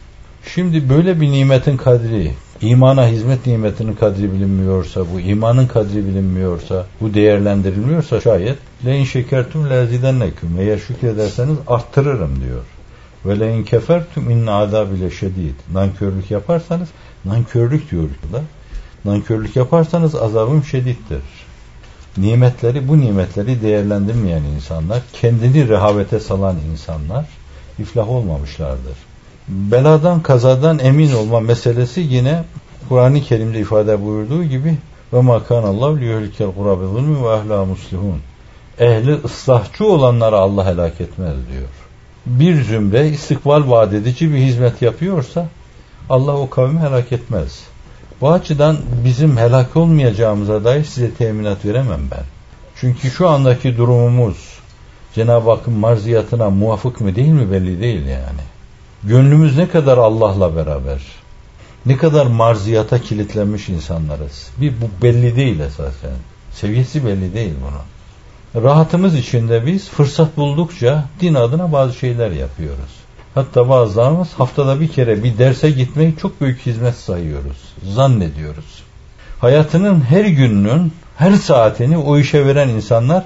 Şimdi 0.54 0.90
böyle 0.90 1.22
bir 1.22 1.32
nimetin 1.32 1.78
kadri, 1.78 2.32
imana 2.62 3.08
hizmet 3.08 3.46
nimetinin 3.48 3.94
kadri 3.94 4.34
bilinmiyorsa, 4.34 5.02
bu 5.14 5.20
imanın 5.20 5.68
kadri 5.68 6.08
bilinmiyorsa, 6.08 6.86
bu 7.02 7.14
değerlendirilmiyorsa 7.14 8.22
şayet 8.22 8.58
le 8.86 8.98
in 8.98 9.04
şekertum 9.04 9.70
lezidenneküm 9.70 10.50
eğer 10.60 10.78
şükrederseniz 10.78 11.58
arttırırım 11.68 12.42
diyor. 12.44 12.64
Ve 13.26 13.40
le 13.40 13.58
in 13.58 13.64
kefertum 13.64 14.30
inne 14.30 14.52
azabile 14.52 15.12
şedid. 15.12 15.56
Nankörlük 15.74 16.32
yaparsanız, 16.32 16.90
nankörlük 17.26 17.92
diyor 17.92 18.10
da. 18.34 18.42
Nankörlük 19.06 19.56
yaparsanız 19.56 20.16
azabım 20.16 20.64
şedittir. 20.64 21.22
nimetleri, 22.18 22.88
bu 22.88 23.00
nimetleri 23.00 23.62
değerlendirmeyen 23.62 24.44
insanlar, 24.44 25.02
kendini 25.14 25.68
rehavete 25.68 26.20
salan 26.20 26.56
insanlar 26.72 27.26
iflah 27.80 28.10
olmamışlardır. 28.10 29.05
Beladan, 29.48 30.22
kazadan 30.22 30.80
emin 30.80 31.14
olma 31.14 31.40
meselesi 31.40 32.02
yine 32.02 32.44
Kur'an-ı 32.90 33.22
Kerim'de 33.22 33.60
ifade 33.60 34.06
buyurduğu 34.06 34.44
gibi 34.44 34.78
ve 35.14 35.22
makan 35.22 35.64
Allah 35.64 35.96
liyuhlikel 35.96 36.52
kurabe 36.52 36.86
zulmü 36.86 37.24
ve 37.24 37.36
ehla 37.36 37.66
muslihun. 37.66 38.20
Ehli 38.80 39.14
ıslahçı 39.26 39.86
olanları 39.86 40.38
Allah 40.38 40.66
helak 40.66 41.02
etmez 41.02 41.34
diyor. 41.52 41.68
Bir 42.26 42.64
zümre 42.64 43.10
istikbal 43.10 43.70
vaat 43.70 43.92
bir 43.92 44.38
hizmet 44.38 44.82
yapıyorsa 44.82 45.48
Allah 46.10 46.38
o 46.38 46.50
kavmi 46.50 46.80
helak 46.80 47.12
etmez. 47.12 47.64
Bu 48.22 48.32
açıdan 48.32 48.78
bizim 49.06 49.38
helak 49.38 49.76
olmayacağımıza 49.76 50.64
dair 50.64 50.84
size 50.84 51.14
teminat 51.14 51.66
veremem 51.66 52.02
ben. 52.12 52.24
Çünkü 52.76 53.12
şu 53.12 53.30
andaki 53.30 53.78
durumumuz 53.78 54.38
Cenab-ı 55.16 55.50
Hakk'ın 55.50 55.74
marziyatına 55.74 56.50
muvafık 56.50 57.02
mı 57.02 57.16
değil 57.16 57.32
mi 57.32 57.52
belli 57.52 57.82
değil 57.82 58.06
yani. 58.06 58.55
Gönlümüz 59.08 59.58
ne 59.58 59.68
kadar 59.68 59.98
Allah'la 59.98 60.56
beraber, 60.56 61.02
ne 61.86 61.98
kadar 61.98 62.26
marziyata 62.26 63.02
kilitlenmiş 63.02 63.70
insanlarız. 63.70 64.50
Bir 64.62 64.74
bu 64.82 65.04
belli 65.04 65.36
değil 65.36 65.60
esasen. 65.60 66.12
Seviyesi 66.52 67.06
belli 67.06 67.34
değil 67.34 67.54
bunun. 67.62 68.66
Rahatımız 68.66 69.16
içinde 69.16 69.66
biz 69.66 69.90
fırsat 69.90 70.38
buldukça 70.38 71.06
din 71.22 71.34
adına 71.34 71.72
bazı 71.72 71.94
şeyler 71.94 72.32
yapıyoruz. 72.32 72.96
Hatta 73.36 73.70
bazılarımız 73.70 74.28
haftada 74.34 74.82
bir 74.82 74.88
kere 74.88 75.24
bir 75.24 75.38
derse 75.38 75.72
gitmeyi 75.72 76.16
çok 76.22 76.42
büyük 76.42 76.66
hizmet 76.66 76.96
sayıyoruz. 76.96 77.58
Zannediyoruz. 77.84 78.84
Hayatının 79.40 80.02
her 80.02 80.26
gününün, 80.26 80.94
her 81.18 81.34
saatini 81.34 81.98
o 81.98 82.18
işe 82.18 82.46
veren 82.46 82.70
insanlar 82.70 83.24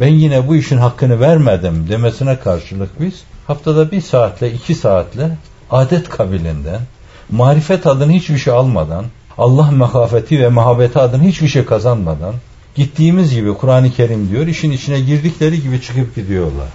ben 0.00 0.14
yine 0.14 0.48
bu 0.48 0.56
işin 0.56 0.78
hakkını 0.78 1.20
vermedim 1.20 1.86
demesine 1.88 2.38
karşılık 2.38 3.00
biz 3.00 3.22
haftada 3.48 3.90
bir 3.90 4.00
saatle, 4.00 4.52
iki 4.52 4.74
saatle 4.74 5.30
adet 5.70 6.08
kabilinden, 6.08 6.80
marifet 7.30 7.86
adını 7.86 8.12
hiçbir 8.12 8.38
şey 8.38 8.52
almadan, 8.52 9.04
Allah 9.38 9.70
mehafeti 9.70 10.40
ve 10.40 10.48
muhabbeti 10.48 10.98
adını 10.98 11.22
hiçbir 11.22 11.48
şey 11.48 11.64
kazanmadan, 11.64 12.34
gittiğimiz 12.74 13.34
gibi 13.34 13.54
Kur'an-ı 13.54 13.90
Kerim 13.90 14.30
diyor, 14.30 14.46
işin 14.46 14.70
içine 14.70 15.00
girdikleri 15.00 15.62
gibi 15.62 15.82
çıkıp 15.82 16.14
gidiyorlar. 16.14 16.68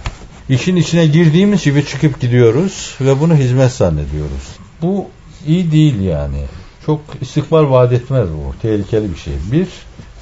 İşin 0.48 0.76
içine 0.76 1.06
girdiğimiz 1.06 1.64
gibi 1.64 1.86
çıkıp 1.86 2.20
gidiyoruz 2.20 2.94
ve 3.00 3.20
bunu 3.20 3.34
hizmet 3.34 3.72
zannediyoruz. 3.72 4.56
Bu 4.82 5.06
iyi 5.46 5.72
değil 5.72 6.00
yani. 6.00 6.44
Çok 6.86 7.00
istikbal 7.20 7.70
vaat 7.70 7.92
etmez 7.92 8.28
bu. 8.28 8.54
Tehlikeli 8.62 9.12
bir 9.12 9.18
şey. 9.18 9.34
Bir, 9.52 9.68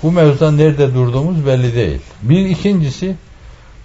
bu 0.02 0.12
mevzuda 0.12 0.50
nerede 0.50 0.94
durduğumuz 0.94 1.46
belli 1.46 1.74
değil. 1.74 2.00
Bir 2.22 2.46
ikincisi, 2.46 3.14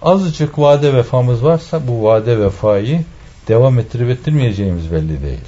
azıcık 0.02 0.60
vade 0.60 0.94
vefamız 0.94 1.44
varsa 1.44 1.88
bu 1.88 2.04
vade 2.04 2.40
vefayı 2.40 3.04
devam 3.48 3.80
ettirip 3.80 4.10
ettirmeyeceğimiz 4.10 4.92
belli 4.92 5.24
değil. 5.24 5.40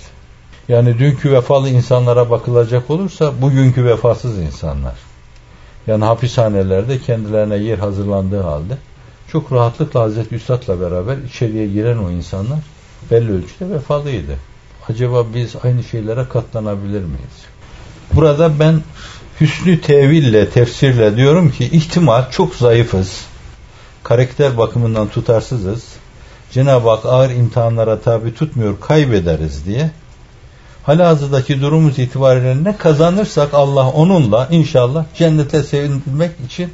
Yani 0.68 1.00
dünkü 1.00 1.32
vefalı 1.32 1.70
insanlara 1.70 2.30
bakılacak 2.30 2.90
olursa 2.90 3.42
bugünkü 3.42 3.86
vefasız 3.86 4.38
insanlar. 4.38 4.96
Yani 5.88 6.06
hapishanelerde 6.06 7.00
kendilerine 7.00 7.58
yer 7.58 7.78
hazırlandığı 7.78 8.42
halde 8.42 8.78
çok 9.32 9.52
rahatlıkla 9.52 10.02
Hazreti 10.02 10.36
Üstad'la 10.36 10.82
beraber 10.82 11.18
içeriye 11.18 11.68
giren 11.68 11.98
o 11.98 12.12
insanlar 12.12 12.60
belli 13.12 13.32
ölçüde 13.32 13.70
vefalıydı. 13.70 14.36
Acaba 14.90 15.26
biz 15.36 15.56
aynı 15.64 15.84
şeylere 15.84 16.26
katlanabilir 16.30 17.02
miyiz? 17.02 17.46
Burada 18.14 18.60
ben 18.60 18.82
hüsnü 19.42 19.82
teville, 19.82 20.50
tefsirle 20.50 21.18
diyorum 21.18 21.52
ki 21.52 21.66
ihtimal 21.66 22.32
çok 22.32 22.56
zayıfız. 22.56 23.29
Karakter 24.10 24.58
bakımından 24.58 25.08
tutarsızız. 25.08 25.84
Cenab-ı 26.52 26.90
Hak 26.90 27.06
ağır 27.06 27.30
imtihanlara 27.30 28.00
tabi 28.00 28.34
tutmuyor, 28.34 28.80
kaybederiz 28.80 29.66
diye. 29.66 29.92
Halihazırdaki 30.84 31.62
durumumuz 31.62 32.00
itibariyle 32.00 32.64
ne 32.64 32.78
kazanırsak 32.78 33.54
Allah 33.54 33.90
onunla 33.90 34.48
inşallah 34.52 35.06
cennete 35.16 35.64
sevindirmek 35.64 36.32
için 36.46 36.74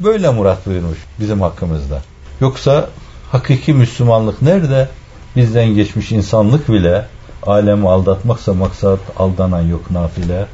Böyle 0.00 0.30
murat 0.30 0.66
buyurmuş 0.66 0.98
bizim 1.20 1.40
hakkımızda. 1.40 2.02
Yoksa 2.40 2.88
hakiki 3.32 3.72
Müslümanlık 3.72 4.42
nerede? 4.42 4.88
Bizden 5.36 5.74
geçmiş 5.74 6.12
insanlık 6.12 6.68
bile 6.68 7.06
alemi 7.42 7.88
aldatmaksa 7.88 8.54
maksat 8.54 9.00
aldanan 9.16 9.62
yok 9.62 9.90
nafile. 9.90 10.46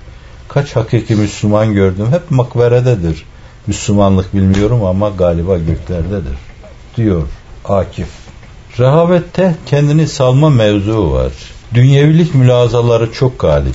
Kaç 0.48 0.76
hakiki 0.76 1.14
Müslüman 1.14 1.74
gördüm 1.74 2.06
hep 2.10 2.30
makberededir. 2.30 3.24
Müslümanlık 3.68 4.34
bilmiyorum 4.34 4.84
ama 4.84 5.08
galiba 5.08 5.58
göklerdedir. 5.58 6.38
Diyor 6.96 7.22
Akif. 7.64 8.08
Rehavette 8.78 9.54
kendini 9.66 10.08
salma 10.08 10.50
mevzu 10.50 11.12
var. 11.12 11.32
Dünyevilik 11.74 12.34
mülazaları 12.34 13.12
çok 13.12 13.38
galip. 13.38 13.74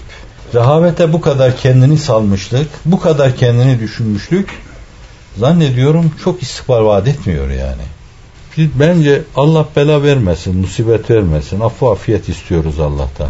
Rehavete 0.54 1.14
bu 1.14 1.22
kadar 1.22 1.58
kendini 1.58 1.98
salmışlık, 1.98 2.68
bu 2.86 3.00
kadar 3.00 3.36
kendini 3.36 3.80
düşünmüşlük 3.80 4.50
zannediyorum 5.38 6.12
çok 6.24 6.44
istikbal 6.44 6.86
vaat 6.86 7.08
etmiyor 7.08 7.50
yani. 7.50 7.84
Biz 8.58 8.70
bence 8.80 9.22
Allah 9.36 9.66
bela 9.76 10.04
vermesin, 10.04 10.58
musibet 10.58 11.12
vermesin, 11.12 11.60
affu 11.60 11.92
afiyet 11.92 12.30
istiyoruz 12.30 12.80
Allah'tan. 12.80 13.30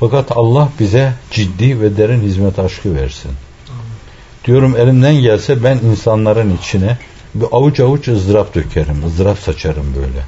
Fakat 0.00 0.36
Allah 0.36 0.68
bize 0.80 1.12
ciddi 1.30 1.80
ve 1.80 1.96
derin 1.96 2.20
hizmet 2.20 2.58
aşkı 2.58 2.94
versin. 2.94 3.30
Diyorum 4.46 4.76
elimden 4.76 5.14
gelse 5.14 5.64
ben 5.64 5.76
insanların 5.76 6.56
içine 6.56 6.98
bir 7.34 7.46
avuç 7.52 7.80
avuç 7.80 8.08
ızdırap 8.08 8.54
dökerim, 8.54 9.04
ızdırap 9.06 9.38
saçarım 9.38 9.94
böyle. 9.96 10.24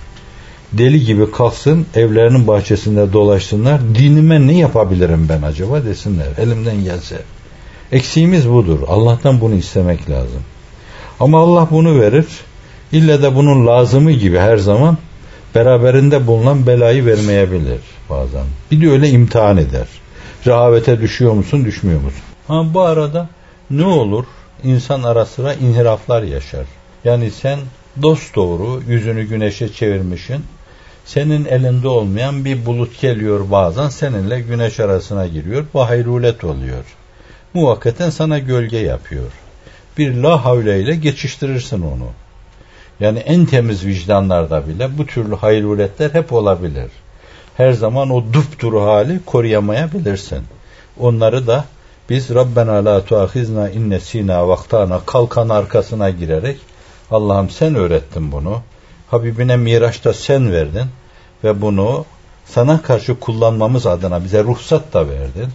Deli 0.72 1.04
gibi 1.04 1.30
kalksın, 1.30 1.86
evlerinin 1.94 2.46
bahçesinde 2.46 3.12
dolaşsınlar, 3.12 3.80
dinime 3.94 4.46
ne 4.46 4.58
yapabilirim 4.58 5.26
ben 5.28 5.42
acaba 5.42 5.84
desinler, 5.84 6.26
elimden 6.38 6.84
gelse. 6.84 7.22
Eksiğimiz 7.92 8.50
budur, 8.50 8.78
Allah'tan 8.88 9.40
bunu 9.40 9.54
istemek 9.54 10.10
lazım. 10.10 10.42
Ama 11.20 11.38
Allah 11.40 11.68
bunu 11.70 12.00
verir. 12.00 12.26
İlle 12.92 13.22
de 13.22 13.34
bunun 13.36 13.66
lazımı 13.66 14.12
gibi 14.12 14.38
her 14.38 14.56
zaman 14.56 14.98
beraberinde 15.54 16.26
bulunan 16.26 16.66
belayı 16.66 17.06
vermeyebilir 17.06 17.80
bazen. 18.10 18.44
Bir 18.70 18.80
de 18.80 18.90
öyle 18.90 19.08
imtihan 19.08 19.56
eder. 19.56 19.86
Rehavete 20.46 21.00
düşüyor 21.00 21.32
musun, 21.32 21.64
düşmüyor 21.64 22.00
musun? 22.00 22.22
Ama 22.48 22.74
bu 22.74 22.80
arada 22.80 23.28
ne 23.70 23.84
olur? 23.84 24.24
İnsan 24.64 25.02
ara 25.02 25.24
sıra 25.24 25.54
inhiraflar 25.54 26.22
yaşar. 26.22 26.66
Yani 27.04 27.30
sen 27.30 27.58
dost 28.02 28.36
doğru 28.36 28.82
yüzünü 28.88 29.24
güneşe 29.24 29.72
çevirmişin. 29.72 30.44
Senin 31.04 31.44
elinde 31.44 31.88
olmayan 31.88 32.44
bir 32.44 32.66
bulut 32.66 33.00
geliyor 33.00 33.50
bazen 33.50 33.88
seninle 33.88 34.40
güneş 34.40 34.80
arasına 34.80 35.26
giriyor. 35.26 35.66
Bu 35.74 35.80
hayrulet 35.80 36.44
oluyor. 36.44 36.84
Muvakkaten 37.54 38.10
sana 38.10 38.38
gölge 38.38 38.78
yapıyor 38.78 39.32
bir 39.98 40.14
la 40.14 40.44
havle 40.44 40.80
ile 40.80 40.96
geçiştirirsin 40.96 41.82
onu. 41.82 42.08
Yani 43.00 43.18
en 43.18 43.46
temiz 43.46 43.86
vicdanlarda 43.86 44.68
bile 44.68 44.98
bu 44.98 45.06
türlü 45.06 45.36
hayruletler 45.36 46.10
hep 46.10 46.32
olabilir. 46.32 46.90
Her 47.56 47.72
zaman 47.72 48.10
o 48.10 48.24
dupduru 48.32 48.82
hali 48.82 49.24
koruyamayabilirsin. 49.24 50.42
Onları 50.98 51.46
da 51.46 51.64
biz 52.08 52.34
Rabbena 52.34 52.84
la 52.84 53.04
tuahizna 53.04 53.70
inne 53.70 54.00
sina 54.00 54.48
vaktana 54.48 55.00
kalkan 55.06 55.48
arkasına 55.48 56.10
girerek 56.10 56.58
Allah'ım 57.10 57.50
sen 57.50 57.74
öğrettin 57.74 58.32
bunu. 58.32 58.62
Habibine 59.10 59.56
Miraç'ta 59.56 60.12
sen 60.12 60.52
verdin 60.52 60.86
ve 61.44 61.62
bunu 61.62 62.04
sana 62.46 62.82
karşı 62.82 63.20
kullanmamız 63.20 63.86
adına 63.86 64.24
bize 64.24 64.44
ruhsat 64.44 64.94
da 64.94 65.08
verdin. 65.08 65.48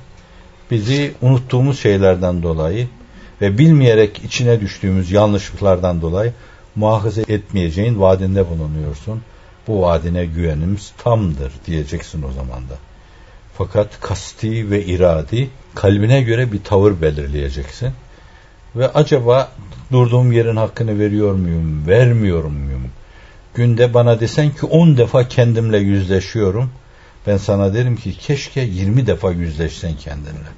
Bizi 0.72 1.14
unuttuğumuz 1.22 1.80
şeylerden 1.80 2.44
dolayı 2.44 2.88
ve 3.42 3.58
bilmeyerek 3.58 4.22
içine 4.26 4.62
düştüğümüz 4.62 5.12
yanlışlıklardan 5.12 6.02
dolayı 6.02 6.34
muhafaza 6.76 7.22
etmeyeceğin 7.22 8.02
vaadinde 8.02 8.50
bulunuyorsun. 8.50 9.22
Bu 9.68 9.82
vaadine 9.82 10.26
güvenimiz 10.26 10.94
tamdır 10.98 11.52
diyeceksin 11.66 12.24
o 12.24 12.32
zaman 12.32 12.70
da. 12.70 12.93
Fakat 13.58 14.00
kasti 14.00 14.72
ve 14.72 14.86
iradi 14.86 15.50
kalbine 15.76 16.22
göre 16.22 16.52
bir 16.52 16.64
tavır 16.64 17.02
belirleyeceksin. 17.02 17.90
Ve 18.76 18.88
acaba 18.88 19.52
durduğum 19.92 20.32
yerin 20.32 20.56
hakkını 20.56 21.00
veriyor 21.00 21.34
muyum, 21.34 21.88
vermiyor 21.88 22.44
muyum? 22.44 22.84
Günde 23.54 23.94
bana 23.94 24.20
desen 24.20 24.50
ki 24.50 24.66
10 24.66 24.98
defa 24.98 25.28
kendimle 25.28 25.78
yüzleşiyorum. 25.78 26.70
Ben 27.28 27.38
sana 27.38 27.74
derim 27.74 27.96
ki 27.96 28.18
keşke 28.18 28.62
20 28.62 29.08
defa 29.08 29.32
yüzleşsen 29.32 29.96
kendinle. 29.96 30.50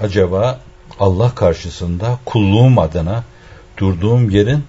Acaba 0.00 0.60
Allah 1.00 1.34
karşısında 1.34 2.18
kulluğum 2.24 2.78
adına 2.78 3.24
durduğum 3.78 4.30
yerin 4.30 4.64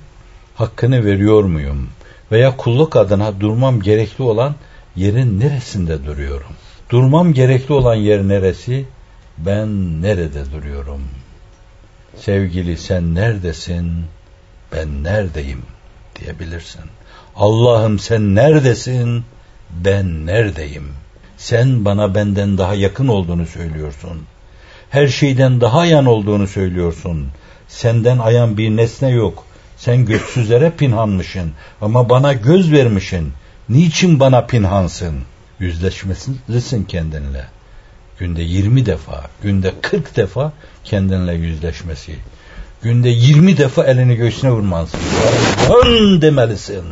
hakkını 0.56 1.06
veriyor 1.06 1.44
muyum? 1.44 1.90
Veya 2.32 2.58
kulluk 2.58 2.96
adına 2.96 3.40
durmam 3.40 3.82
gerekli 3.82 4.24
olan 4.24 4.56
yerin 4.96 5.40
neresinde 5.40 6.06
duruyorum? 6.06 6.54
Durmam 6.94 7.34
gerekli 7.34 7.74
olan 7.74 7.96
yer 7.96 8.28
neresi? 8.28 8.86
Ben 9.38 10.02
nerede 10.02 10.52
duruyorum? 10.52 11.02
Sevgili 12.18 12.78
sen 12.78 13.16
neredesin? 13.16 14.06
ben 14.72 15.04
neredeyim 15.04 15.62
diyebilirsin. 16.20 16.82
Allah'ım 17.36 18.00
sen 18.00 18.36
neredesin? 18.36 19.24
Ben 19.70 20.26
neredeyim? 20.26 20.88
Sen 21.38 21.86
bana 21.86 22.16
benden 22.16 22.58
daha 22.58 22.76
yakın 22.76 23.08
olduğunu 23.08 23.46
söylüyorsun. 23.46 24.22
Her 24.90 25.08
şeyden 25.08 25.62
daha 25.62 25.86
yan 25.86 26.06
olduğunu 26.06 26.48
söylüyorsun. 26.48 27.28
Senden 27.68 28.18
ayan 28.18 28.58
bir 28.58 28.70
nesne 28.70 29.10
yok. 29.10 29.46
Sen 29.78 30.06
göksüzlere 30.06 30.72
pinhanmışsın 30.78 31.52
ama 31.82 32.10
bana 32.10 32.34
göz 32.34 32.72
vermişsin. 32.72 33.34
Niçin 33.70 34.20
bana 34.20 34.46
pinhansın? 34.46 35.16
Yüzleşmelisin 35.64 36.84
kendinle. 36.84 37.46
Günde 38.20 38.42
20 38.42 38.86
defa, 38.86 39.24
günde 39.44 39.74
40 39.82 40.16
defa 40.16 40.52
kendinle 40.84 41.34
yüzleşmesi. 41.34 42.16
Günde 42.82 43.10
20 43.10 43.58
defa 43.58 43.84
elini 43.84 44.16
göğsüne 44.16 44.52
vurmalısın. 44.52 45.00
Dön 45.70 46.22
demelisin. 46.22 46.84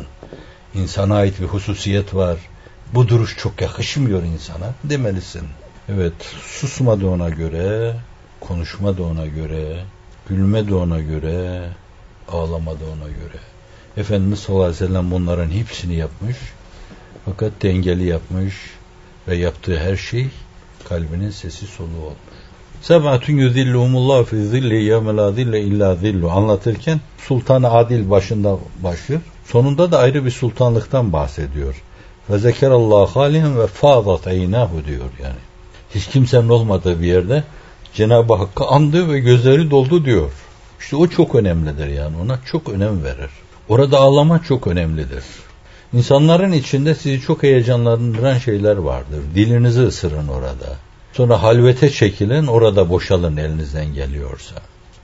İnsana 0.73 1.15
ait 1.15 1.41
bir 1.41 1.45
hususiyet 1.45 2.15
var. 2.15 2.38
Bu 2.93 3.07
duruş 3.07 3.38
çok 3.38 3.62
yakışmıyor 3.62 4.23
insana 4.23 4.73
demelisin. 4.84 5.47
Evet, 5.89 6.13
susma 6.45 7.01
da 7.01 7.07
ona 7.07 7.29
göre, 7.29 7.95
konuşma 8.39 8.97
da 8.97 9.03
ona 9.03 9.25
göre, 9.25 9.84
gülme 10.29 10.67
de 10.67 10.75
ona 10.75 10.99
göre, 10.99 11.69
ağlama 12.27 12.71
da 12.71 12.86
ona 12.86 13.07
göre. 13.07 13.41
Efendimiz 13.97 14.39
sallallahu 14.39 14.65
aleyhi 14.65 14.84
ve 14.84 14.88
sellem 14.88 15.12
bunların 15.12 15.49
hepsini 15.49 15.95
yapmış. 15.95 16.38
Fakat 17.25 17.51
dengeli 17.62 18.05
yapmış 18.05 18.55
ve 19.27 19.36
yaptığı 19.36 19.79
her 19.79 19.95
şey 19.95 20.27
kalbinin 20.89 21.29
sesi 21.29 21.67
soluğu 21.67 22.03
olmuş. 22.03 22.17
Sebatun 22.81 23.34
yuzilluhumullahu 23.34 24.23
fi 24.23 24.36
zilli 24.36 24.84
yevme 24.84 25.15
la 25.15 25.29
illa 25.57 25.95
zillu 25.95 26.31
anlatırken 26.31 26.99
Sultan 27.17 27.63
Adil 27.63 28.10
başında 28.10 28.57
başlıyor. 28.84 29.21
Sonunda 29.45 29.91
da 29.91 29.99
ayrı 29.99 30.25
bir 30.25 30.31
sultanlıktan 30.31 31.13
bahsediyor. 31.13 31.81
Ve 32.29 32.38
zekerallahu 32.38 33.19
halihen 33.19 33.60
ve 33.60 33.67
fadat 33.67 34.27
eynahu 34.27 34.86
diyor 34.86 35.10
yani. 35.23 35.39
Hiç 35.95 36.07
kimsenin 36.07 36.49
olmadığı 36.49 37.01
bir 37.01 37.07
yerde 37.07 37.43
Cenab-ı 37.93 38.34
Hakk'ı 38.34 38.65
andı 38.65 39.12
ve 39.12 39.19
gözleri 39.19 39.71
doldu 39.71 40.05
diyor. 40.05 40.31
İşte 40.79 40.95
o 40.95 41.07
çok 41.07 41.36
önemlidir 41.36 41.88
yani 41.88 42.15
ona 42.23 42.39
çok 42.45 42.69
önem 42.69 43.03
verir. 43.03 43.29
Orada 43.69 43.99
ağlama 43.99 44.43
çok 44.43 44.67
önemlidir. 44.67 45.23
İnsanların 45.93 46.51
içinde 46.51 46.95
sizi 46.95 47.21
çok 47.21 47.43
heyecanlandıran 47.43 48.38
şeyler 48.38 48.77
vardır. 48.77 49.19
Dilinizi 49.36 49.82
ısırın 49.82 50.27
orada. 50.27 50.75
Sonra 51.13 51.43
halvete 51.43 51.89
çekilin, 51.89 52.47
orada 52.47 52.89
boşalın 52.89 53.38
elinizden 53.38 53.93
geliyorsa. 53.93 54.56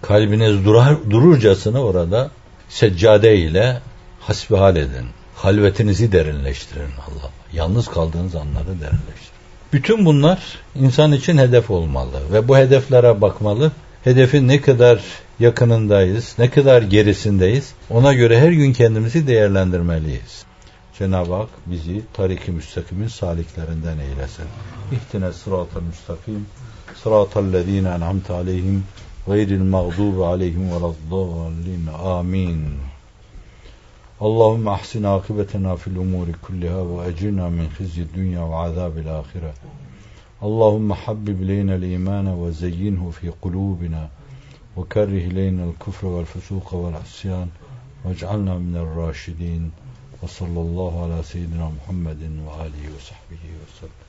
Kalbiniz 0.02 0.65
durar, 0.65 1.12
dururcasına 1.12 1.84
orada 1.84 2.32
seccade 2.69 3.38
ile 3.38 3.82
hasbihal 4.19 4.76
edin. 4.76 5.08
Halvetinizi 5.36 6.12
derinleştirin 6.12 6.82
Allah. 6.82 7.32
Yalnız 7.54 7.88
kaldığınız 7.88 8.36
anları 8.36 8.67
derinleştirin. 8.67 9.38
Bütün 9.73 10.06
bunlar 10.06 10.39
insan 10.76 11.12
için 11.12 11.38
hedef 11.38 11.71
olmalı 11.71 12.19
ve 12.34 12.47
bu 12.47 12.58
hedeflere 12.58 13.21
bakmalı. 13.21 13.71
Hedefin 14.04 14.47
ne 14.47 14.62
kadar 14.62 15.02
yakınındayız, 15.39 16.36
ne 16.39 16.50
kadar 16.50 16.82
gerisindeyiz 16.82 17.73
ona 17.89 18.13
göre 18.13 18.39
her 18.39 18.52
gün 18.52 18.73
kendimizi 18.73 19.28
değerlendirmeliyiz. 19.28 20.46
Cenab-ı 20.99 21.33
Hak 21.33 21.49
bizi 21.65 22.03
tarik-i 22.13 22.51
müstakimin 22.51 23.07
saliklerinden 23.07 23.97
eylesin. 23.97 24.45
İhtine 24.91 25.33
sıratel 25.33 25.81
müstakim, 25.81 26.45
sıratel 27.03 27.53
lezine 27.53 27.89
en'amte 27.89 28.33
aleyhim, 28.33 28.83
gayril 29.27 29.62
mağdubi 29.62 30.23
aleyhim 30.23 30.71
ve 30.71 30.75
raddallin. 30.75 31.88
Amin. 32.03 32.77
Allahümme 34.21 34.71
ahsin 34.71 35.03
akıbetena 35.03 35.75
fil 35.75 35.95
umuri 35.95 36.33
kulliha 36.33 36.89
ve 36.89 37.10
ecirna 37.10 37.49
min 37.49 37.69
khizyi 37.69 38.07
dünya 38.15 38.49
ve 38.49 38.55
azabil 38.55 39.19
ahire. 39.19 39.53
Allahümme 40.41 40.93
habbib 40.93 41.39
ileyna 41.39 41.73
l-imana 41.73 42.45
ve 42.45 42.51
zeyyinhu 42.51 43.12
fi 43.12 43.31
kulubina 43.41 44.10
ve 44.77 44.81
kerrih 44.93 45.25
ileyna 45.25 45.62
l-küfre 45.71 46.07
vel-fusuqa 46.07 46.75
vel-asyan 46.83 47.47
ve 48.05 48.12
ec'alna 48.12 48.55
minel 48.55 49.07
raşidin. 49.07 49.71
Ve 50.23 50.27
sallallahu 50.27 50.99
ala 51.03 51.23
seyyidina 51.23 51.69
Muhammedin 51.69 52.47
ve 52.47 52.51
alihi 52.51 52.93
ve 52.93 52.99
sahbihi 52.99 53.53
ve 53.53 53.67
sellem. 53.80 54.07